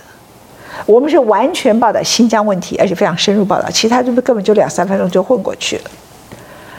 [0.86, 5.90] 我们是完全报道新疆问题，而且非常深入报道，其他就是根本就两三分钟就混过去了。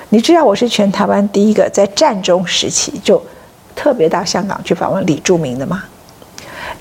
[0.09, 3.23] 你知道我是全台湾第一个在战中时期就
[3.73, 5.85] 特别到香港去访问李柱铭的吗？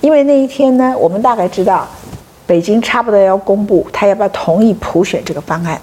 [0.01, 1.87] 因为那一天呢，我们大概知道，
[2.47, 5.81] 北京差不多要公布他要不要同意普选这个方案，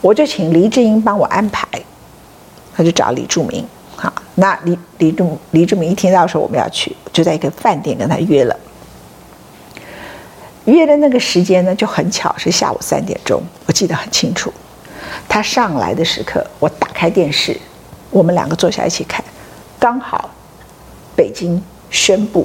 [0.00, 1.66] 我就请黎智英帮我安排，
[2.76, 3.64] 他就找李柱铭，
[3.96, 8.56] 好，那李李柱李柱铭一听到说我们要去，就在一个饭店跟他约了，
[10.64, 14.52] 约的那个时间呢就很巧是下午三点钟，我记得很清楚，
[15.28, 17.56] 他上来的时刻，我打开电视，
[18.10, 19.24] 我们两个坐下一起看，
[19.78, 20.28] 刚好
[21.14, 22.44] 北京宣布。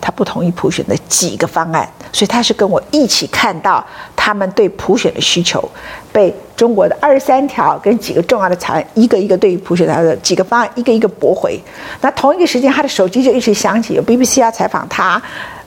[0.00, 3.84] 他不同意普选的几个方案，所以他是跟我一起看到
[4.16, 5.62] 他们对普选的需求
[6.10, 11.60] 被中国的二十三条跟几个重要的草案一个一个对于普选他的几个方案一个一个驳回。
[12.00, 15.20] 那同一个时间，他的手机就一直响起，有 BBC 要采访他，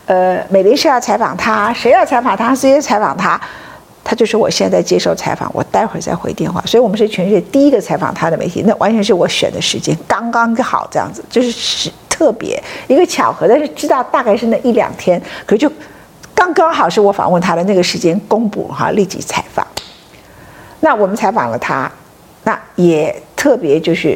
[0.06, 3.40] 呃，美联社要采访他，谁要采访他，谁要采访他，
[4.04, 6.62] 他就说我现在在接受采访，我待会儿再回电话。
[6.66, 11.92] 所以我们是全世界第一个采访他的媒体，那完全是我选的时间，刚刚好这样子，就是是。
[12.14, 15.70] 特别一个巧合，但是知道大概是那一两天，可就
[16.36, 19.66] 刚刚好是我访问他的那个时间公布哈，立即采访。
[20.80, 21.92] 那我们采访了他，
[22.44, 24.16] 那也特别就是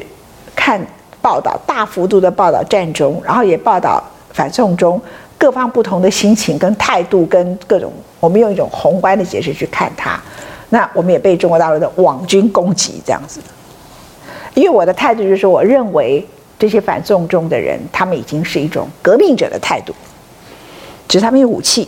[0.56, 0.80] 看
[1.22, 5.02] 报道，大幅度的报道战中，然后也报道反送中
[5.36, 10.22] 各方不同的心情跟态度跟各种，我们用一种宏观的解释去看他。
[10.70, 13.40] 那我们也被中国大陆的网军攻击这样子，
[14.54, 16.24] 因为我的态度就是我认为。
[16.60, 19.93] 这些反送中的人，他们已经是一种革命者的态度，
[21.08, 21.88] 只是他们有武器。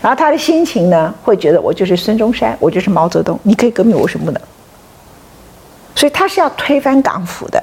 [0.00, 4.42] 然后他的心情呢，会觉得我就是孙中山，我就是毛泽东，你可以革命，我为什么不能？
[5.94, 7.62] 所以他是要推翻港府的。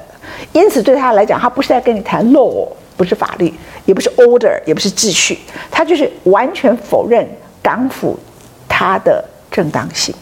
[0.52, 3.52] 因此对他来讲，他不是在跟你谈 law，不是法律，
[3.84, 5.38] 也不是 order，也不是秩序，
[5.70, 7.28] 他就是完全否认
[7.62, 8.18] 港府
[8.66, 10.14] 他的正当性。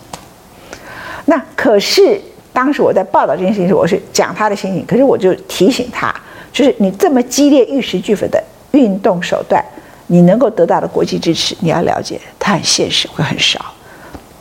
[1.27, 2.21] 那可是。
[2.59, 6.13] 当时我在报道这件事情时，我是讲他的心情，可是我就提醒他，
[6.53, 8.43] 就是你这么激烈、玉石俱焚的
[8.73, 9.65] 运动手段，
[10.09, 13.65] 你能够得到的国际支持，你要了解，它很现实，会很少。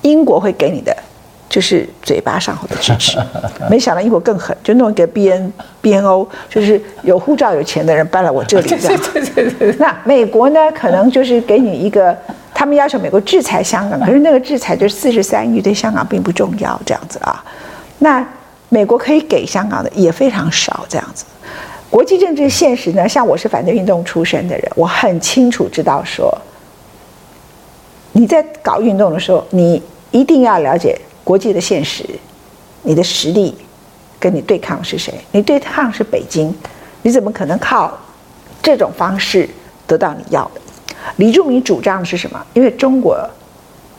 [0.01, 0.97] 英国会给你的
[1.47, 3.19] 就是嘴巴上头的支持，
[3.69, 9.75] 没想到英国更狠，就弄一个 B N B N O，就是有护照、有钱的人搬来我这里 这样。
[9.77, 12.17] 那美国呢，可能就是给你一个，
[12.51, 17.45] 他们要求美国制裁香港，可是那个制裁就是四十三亿，对香港并不重要，这样子啊。
[17.99, 18.25] 那
[18.69, 21.25] 美国可以给香港的也非常少，这样子。
[21.89, 23.07] 国际政治现实呢？
[23.07, 26.37] 像我是反对运动出身的人，我很清楚知道说，
[28.11, 29.81] 你在搞运动的时候，你
[30.11, 32.03] 一定要了解国际的现实，
[32.83, 33.57] 你的实力
[34.19, 35.13] 跟你对抗是谁？
[35.31, 36.53] 你对抗是北京，
[37.03, 37.97] 你怎么可能靠
[38.61, 39.49] 这种方式
[39.87, 40.61] 得到你要的。
[41.15, 42.45] 李柱铭主张的是什么？
[42.53, 43.17] 因为中国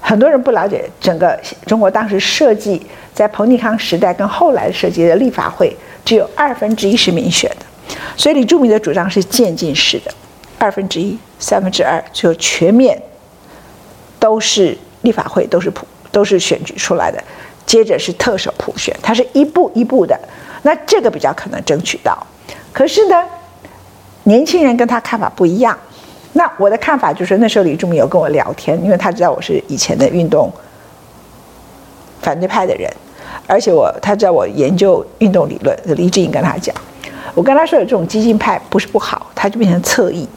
[0.00, 2.80] 很多人不了解整个中国当时设计
[3.12, 7.66] 在彭定康时代跟后来设计的立法会只有二分之一是民选的，
[8.16, 10.14] 所以李柱铭的主张是渐进式的，
[10.58, 13.00] 二分之一、三分之二就全面
[14.18, 17.22] 都是立法会都是普都是选举出来的，
[17.66, 20.18] 接着是特首普选，它是一步一步的，
[20.62, 22.26] 那这个比较可能争取到。
[22.72, 23.24] 可是呢，
[24.22, 25.78] 年轻人跟他看法不一样。
[26.32, 30.52] 那我的看法就是，那时候李柱铭有跟我聊天，因为他知道我是以前的运动
[32.20, 32.90] 反对派的人，
[33.46, 35.76] 而且我他知道我研究运动理论。
[35.96, 36.74] 李志颖跟他讲，
[37.34, 40.28] 我跟他说有这种激进派不是不好，他就变成侧翼。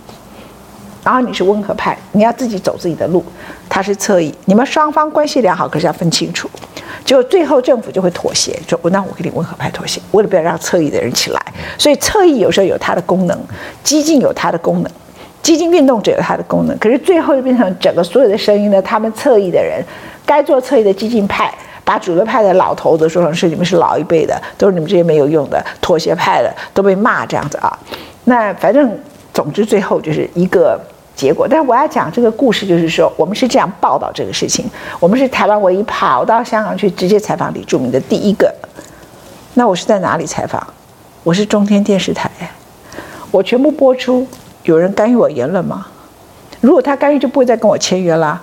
[1.04, 3.24] 然后你是温和派，你要自己走自己的路，
[3.68, 6.50] 他是侧翼，你们双方关系良好，可是要分清楚。
[7.04, 11.42] 就最后政府就会妥协，说那我给你温和派妥协，为了不要让侧翼的人起来。
[11.78, 13.38] 所以侧翼有时候有它的功能，
[13.84, 14.92] 激进有它的功能。
[15.42, 18.82] 激进运动只有它的功能，可是最后就变成整个所有的声音呢？
[18.82, 19.84] 他们侧翼的人，
[20.26, 21.52] 该做侧翼的激进派，
[21.84, 27.76] 把主流派的老头子说成是你们是老一辈的，都是你们这些没有用的妥协派的，都被骂这样子啊。
[28.26, 28.96] 那反正
[29.34, 30.80] 总之最后就是一个
[31.16, 31.48] 结果。
[31.50, 34.70] 但是我要讲这个故事，就是说我们是这样报道这个事情。
[35.00, 38.54] 我们是台湾唯一跑到香港去直接采访李柱铭的第一个。
[39.56, 40.66] 那我是在哪里采访？
[41.24, 42.30] 我是中天电视台，
[43.32, 44.28] 我全部播出。
[44.64, 45.88] 有人干预我言论吗？
[46.60, 48.42] 如果他干预，就不会再跟我签约啦。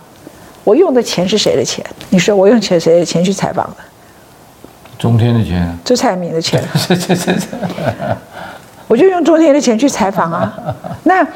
[0.64, 1.84] 我用的钱是谁的钱？
[2.10, 3.76] 你说我用钱谁的钱去采访的？
[4.98, 5.78] 中天的钱。
[5.84, 6.62] 周蔡明的钱。
[8.88, 10.52] 我就用中天的钱去采访啊。
[11.04, 11.26] 那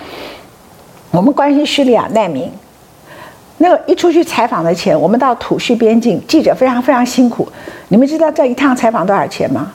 [1.11, 2.51] 我们关心叙利亚难民，
[3.59, 7.47] 那个一出去采访的钱，我们到土叙边境，记者非常非常辛苦。
[7.89, 9.71] 你们知道这一趟采访多少钱吗？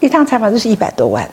[0.00, 1.26] 一趟采访就是一百多万。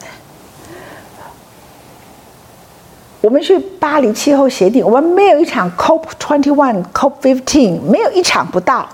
[3.24, 8.86] 我们去巴黎气候协定，我们没有一场 COP twenty one COP fifteen，没有一场不到。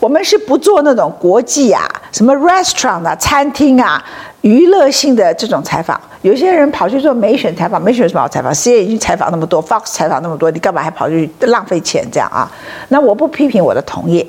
[0.00, 4.02] 我们是不做那种国际啊，什么 restaurant 啊、餐厅啊、
[4.40, 6.00] 娱乐性的这种采访。
[6.22, 12.50] 有些人跑去做美选采访，美选什么采访？CNN 已经采访那么多，Fox 采访那么多，你干嘛还跑去浪费钱这样啊？
[12.88, 14.26] 那我不批评我的同业，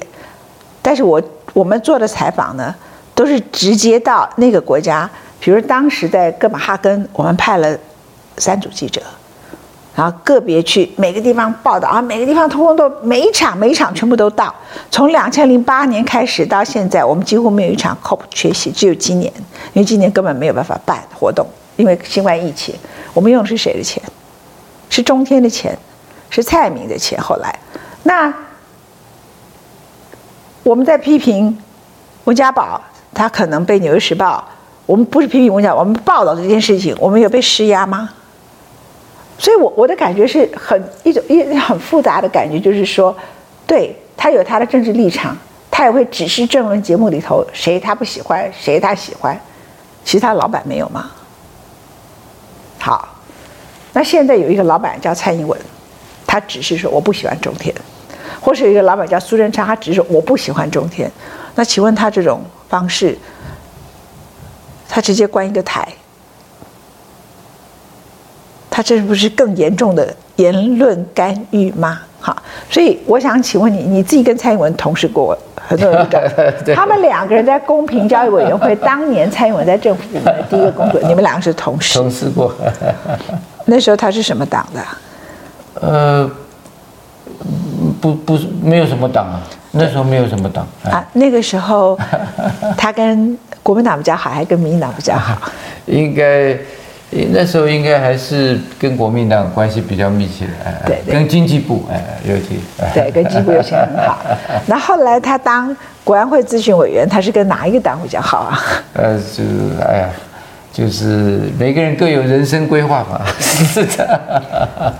[0.81, 1.21] 但是我
[1.53, 2.75] 我们做的采访呢，
[3.13, 5.09] 都是直接到那个国家，
[5.39, 7.77] 比如当时在哥本哈根，我们派了。
[8.37, 9.01] 三组记者，
[9.95, 14.53] 然后个别去每个地方报道啊，每个地方通通都每一场每一场全部都到。
[14.91, 19.31] 从两千零八年开始到现在，我们几乎没有一场 COP 缺席，只有今年，
[19.73, 22.75] 因为今年根本没有办法办活动，因为新冠疫情。
[23.13, 24.01] 我们用的是谁的钱？
[24.89, 25.77] 是中天的钱，
[26.29, 27.19] 是蔡明的钱。
[27.21, 27.57] 后来，
[28.03, 28.33] 那
[30.63, 31.57] 我们在批评
[32.25, 32.81] 温家宝，
[33.13, 34.45] 他可能被《纽约时报》，
[34.85, 38.09] 我们不是批评温家宝，我们报道这件事情，我们有被施压吗？
[39.37, 43.15] 所以我，我的感觉是很一种一很复杂的感觉，就是说，
[43.67, 45.37] 对他有他的政治立场，
[45.69, 49.37] 他也会指示政论节目里头谁他不喜欢，谁他喜欢，
[50.05, 51.11] 其他老板没有吗？
[52.79, 53.07] 好，
[53.91, 55.59] 那现在有一个老板叫蔡英文，
[56.25, 57.75] 他只是说我不喜欢中天，
[58.39, 61.11] 或是有一个老板叫苏贞昌，他只是说我不喜欢中天，
[61.55, 63.17] 那请问他这种方式，
[64.87, 65.85] 他直接关一个台？
[68.75, 72.01] 他这不是更严重的言论干预吗？
[72.19, 72.35] 好，
[72.69, 76.05] 所以我想请问你，你自己跟蔡英文同事过很多人
[76.65, 81.97] 对他们两个人在公平交易委员会当年，蔡英文在政府里面的第一个工作， 你们两个是同事。
[81.97, 82.53] 同事过。
[83.63, 84.81] 那时候他是什么党的？
[85.79, 86.29] 呃，
[88.01, 91.01] 不不是没有什么党啊，那时候没有什么党啊。
[91.13, 91.97] 那个时候
[92.77, 95.49] 他跟国民党比较好，还跟民进党比较好？
[95.85, 96.57] 应该。
[97.11, 102.59] 那时候应该还是跟国民党关系比较密切的，哎，对，对，跟经济部哎尤其，
[102.93, 104.17] 对，跟经济部尤其很好。
[104.67, 108.59] 那后来他当国安会咨询委员，他是跟哪一个党比较好啊？
[108.93, 109.43] 呃，就
[109.81, 110.09] 哎呀，
[110.73, 114.93] 就是每个人各有人生规划嘛，是的。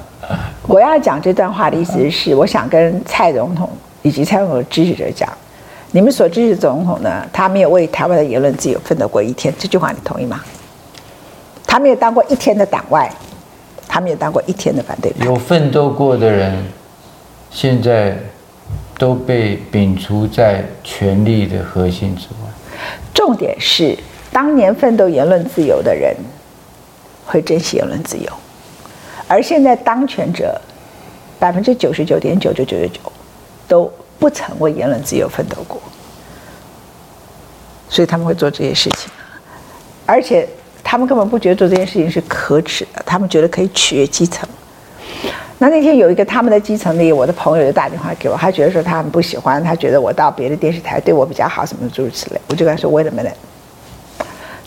[0.67, 3.69] 我要讲这段话的意思是，我想跟蔡总统
[4.03, 5.29] 以及蔡总统的支持者讲，
[5.91, 10.39] 你们所支持的总统呢，他没有为台湾的言论自由奋斗过一天，这句话你同意吗？
[11.75, 13.13] 他没有当过一天的党外，
[13.85, 15.25] 他没有当过一天的反对派。
[15.25, 16.65] 有奋斗过的人，
[17.51, 18.17] 现在
[18.97, 22.49] 都被摒除在权力的核心之外。
[23.13, 23.93] 重点是，
[24.31, 26.15] 当年奋斗言论自由的人
[27.25, 28.31] 会珍惜言论自由，
[29.27, 30.57] 而现在当权者
[31.37, 33.11] 百分之九十九点九九九九九
[33.67, 35.81] 都不曾为言论自由奋斗过，
[37.89, 39.11] 所以他们会做这些事情，
[40.05, 40.47] 而且。
[40.87, 44.47] 他们根本不觉得做这件事情是可耻的，他们觉得可以取悦基层。
[45.57, 52.39] 那那天有一个他们的基层里，我的朋友就打电话给我，他觉得说他很不喜欢，他觉得我到别的电视台对我比较好，什么诸如此类。
[52.49, 53.33] 我就跟他说：“Wait a minute，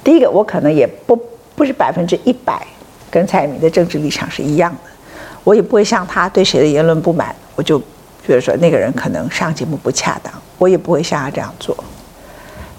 [0.03, 1.15] 第一个我可能也不
[1.55, 2.67] 不是百分之一百
[3.11, 4.91] 跟蔡明的政治立场是一样的，
[5.45, 7.79] 我也不会像他对谁的言论不满，我就
[8.27, 11.77] 觉得说那个人可能上节目不恰当，我也不会像他这样做。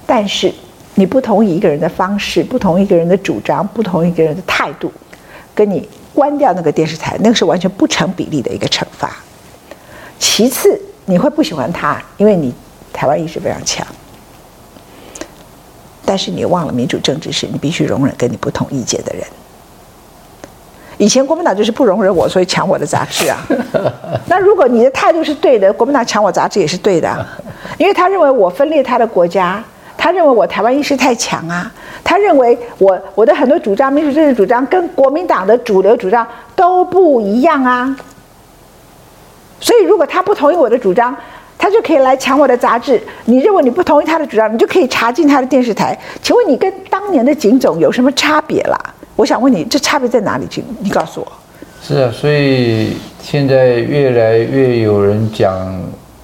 [0.05, 0.51] 但是
[0.95, 4.91] 你不同意一个人的方式，不同一个人的主张，不同一个人的态度，
[5.53, 9.15] 跟你。”关掉那个电视台，那个是完全不成比例的一个惩罚。
[10.17, 12.53] 其次，你会不喜欢他，因为你
[12.91, 13.85] 台湾意识非常强。
[16.03, 19.23] 但是你忘了民主政治是你必须容忍跟你不同意见的人。
[20.97, 23.37] 以前国民党就是不容忍我，所以抢我的杂志啊。
[24.27, 27.25] 那如果你的态度是对的，国民党抢我杂志也是对的，
[27.77, 29.63] 因为他认为我分裂他的国家。
[30.01, 31.69] 他认为我台湾意识太强啊，
[32.05, 36.25] 他认为我我的很多主张，民主政治主张跟国民党的主流主张
[36.55, 37.93] 都不一样啊。
[39.59, 41.13] 所以如果他不同意我的主张，
[41.57, 42.97] 他就可以来抢我的杂志。
[43.25, 45.99] 你认为你不同意他的主张，你就可以查进他的电视台。
[46.23, 48.79] 请问你跟当年的警总有什么差别啦？
[49.17, 50.47] 我想问你，这差别在哪里？
[50.49, 51.29] 请你告诉我。
[51.83, 55.77] 是啊，所以现在越来越有人讲。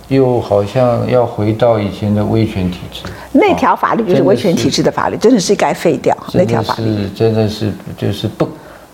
[0.07, 3.01] 又好像要回到以前的威权体制，
[3.31, 6.15] 那条法律就是威权体制的法律，真的是该废掉。
[6.33, 8.47] 那条法律真的是就是不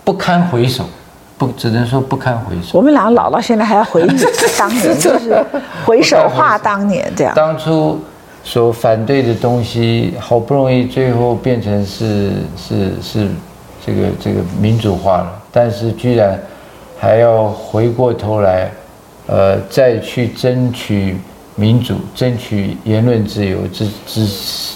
[0.05, 0.85] 不堪回首，
[1.37, 2.77] 不只能说不堪回首。
[2.77, 4.07] 我们两个老到现在还要回忆
[4.57, 5.43] 当年， 就是
[5.85, 7.33] 回首话当年这样。
[7.35, 7.99] 当初
[8.43, 13.27] 所反对的东西，好不容易最后变成是是是
[13.85, 16.39] 这个这个民主化了，但是居然
[16.97, 18.71] 还要回过头来。
[19.27, 21.15] 呃，再去争取
[21.55, 24.21] 民主、争取言论自由，这这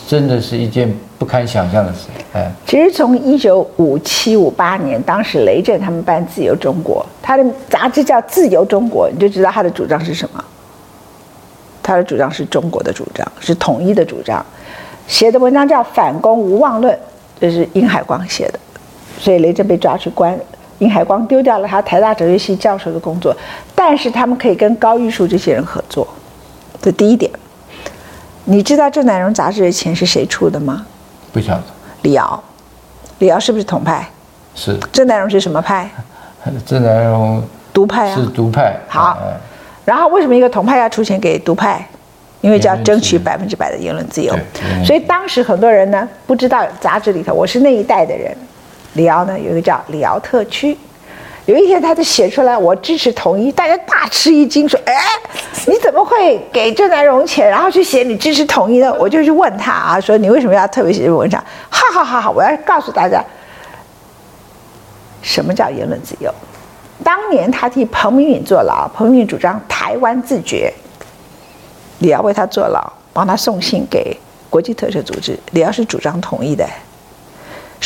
[0.08, 2.08] 真的是一件不堪想象的事。
[2.34, 10.44] 哎，其实从一九五七、五八年，当时雷震他们办《自由中国》，他的杂志叫《自由中国》，你就知道他的主张是什么。
[11.82, 14.46] 他的主张是中国的主张，是统一的主张。
[15.08, 16.94] 写的文章叫《反攻无望论》，
[17.40, 18.60] 这是殷海光写的，
[19.20, 20.38] 所以雷震被抓去关。
[20.80, 23.36] 殷海光丢掉了他台大哲学系教授的工作，
[23.74, 26.08] 但是他们可以跟高玉树这些人合作，
[26.82, 27.32] 这第一点。
[28.46, 30.86] 你知道郑南榕杂志的钱是谁出的吗？
[31.34, 31.64] 不晓得。
[32.04, 32.44] 李敖，
[33.20, 34.08] 李敖是不是统派？
[34.54, 34.78] 是。
[34.92, 35.90] 郑南榕是什么派？
[36.66, 38.16] 郑南榕独派啊。
[38.16, 38.78] 是独派。
[38.88, 39.18] 好。
[39.84, 41.88] 然后为什么一个统派要出钱给独派？
[42.42, 44.32] 因为叫争取百分之百的言论自由。
[44.86, 48.36] 所以当时很多人呢不知道杂志里头，我是那一代的人。
[48.96, 50.78] 李敖呢，有一个叫李敖特区，
[51.46, 54.96] 有一天他就写出来，我支持统一，大家大吃一惊，说：“哎，
[55.68, 61.44] 你怎么会给郑南榕钱，然后去写你支持统一呢？”我就去问他啊，说你为什么要特别写这篇文章？
[61.70, 62.32] 哈哈哈哈！
[62.32, 63.24] 我要告诉大家，
[65.22, 66.34] 什么叫言论自由？
[67.04, 70.74] 当年他替彭明敏坐牢，彭明敏主张台湾自决，
[72.00, 74.18] 李敖为他坐牢，帮他送信给
[74.50, 76.66] 国际特赦组织，李敖是主张统一的。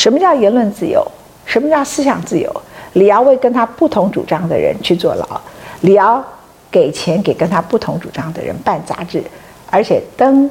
[0.00, 1.06] 什么叫言论自由？
[1.44, 2.50] 什么叫思想自由？
[2.94, 5.38] 李敖为跟他不同主张的人去坐牢，
[5.82, 6.24] 李敖
[6.70, 9.22] 给钱给跟他不同主张的人办杂志，
[9.70, 10.50] 而且登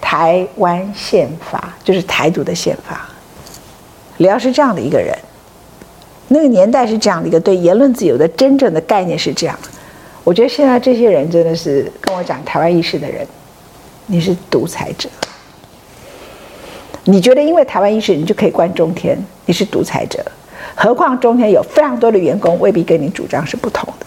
[0.00, 3.08] 台湾宪法，就是台独的宪法。
[4.18, 5.12] 李敖是这样的一个人，
[6.28, 9.58] 那个年代是这样的一个对言论自由的真正的概念是这样。
[10.22, 13.26] 我觉得现在这些人真的是跟我讲台湾意识的人，
[14.06, 15.08] 你是独裁者。
[17.04, 19.18] 你觉得因为台湾意识，你就可以关中天？
[19.46, 20.24] 你是独裁者。
[20.74, 24.06] 何况中天有非常多的员工，未必跟你主张是不同的。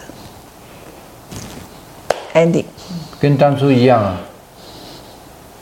[2.33, 2.65] Ending，
[3.19, 4.17] 跟当初一样啊。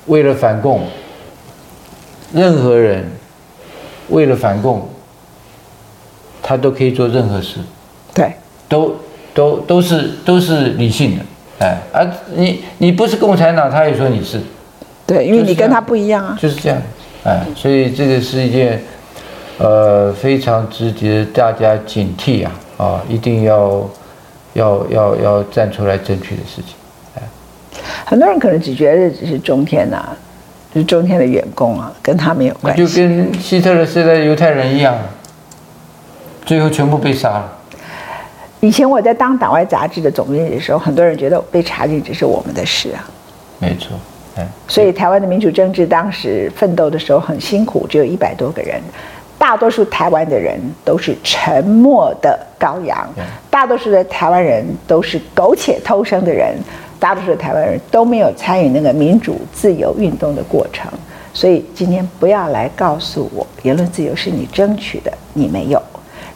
[0.07, 0.88] 为了反共，
[2.31, 3.11] 任何人
[4.09, 4.88] 为了反共，
[6.41, 7.57] 他都可以做任何事。
[8.13, 8.33] 对，
[8.69, 8.95] 都
[9.33, 11.23] 都都是都是理性的。
[11.59, 14.39] 哎，而你你不是共产党，他也说你是。
[15.05, 16.38] 对，因为你跟他不一样啊。
[16.39, 16.81] 就是这样。
[17.26, 18.80] 哎，所以这个是一件，
[19.57, 22.51] 呃，非常值得大家警惕啊！
[22.78, 23.89] 啊，一定要，
[24.53, 26.76] 要要要站出来争取的事情。
[27.15, 27.23] 哎，
[28.05, 30.17] 很多人可能只觉得只是中天呐、啊，
[30.71, 32.86] 就是中天的员工啊，跟他没有关系。
[32.86, 34.95] 就跟希特勒时代的犹太人一样，
[36.45, 37.51] 最后全部被杀了。
[38.59, 43.09] 以前我在当党外杂志的总编辑的时候，很多人觉得被查禁只是我们的事啊。
[43.57, 43.97] 没错。
[44.67, 48.81] 所以台湾的民主政治当时奋斗的时候很辛苦，只有一百多个人，
[49.38, 53.07] 大多数台湾的人都是沉默的羔羊，
[53.49, 56.55] 大多数的台湾人都是苟且偷生的人，
[56.99, 60.91] 大多数的台湾人都没有参与那个民主自由运动的过程，
[61.33, 65.79] 所以今天不要来告诉我言论自由是你争取的，你没有；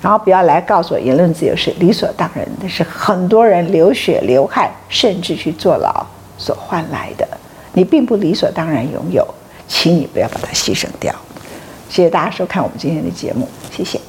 [0.02, 6.06] 然后不要来告诉我言论自由是理所当然的，是很多人流血流汗，甚至去坐牢
[6.38, 7.28] 所换来的，
[7.74, 9.28] 你并不理所当然拥有，
[9.68, 11.14] 请你不要把它牺牲掉。
[11.90, 14.00] 谢谢大家收看我们今天的节目，谢谢。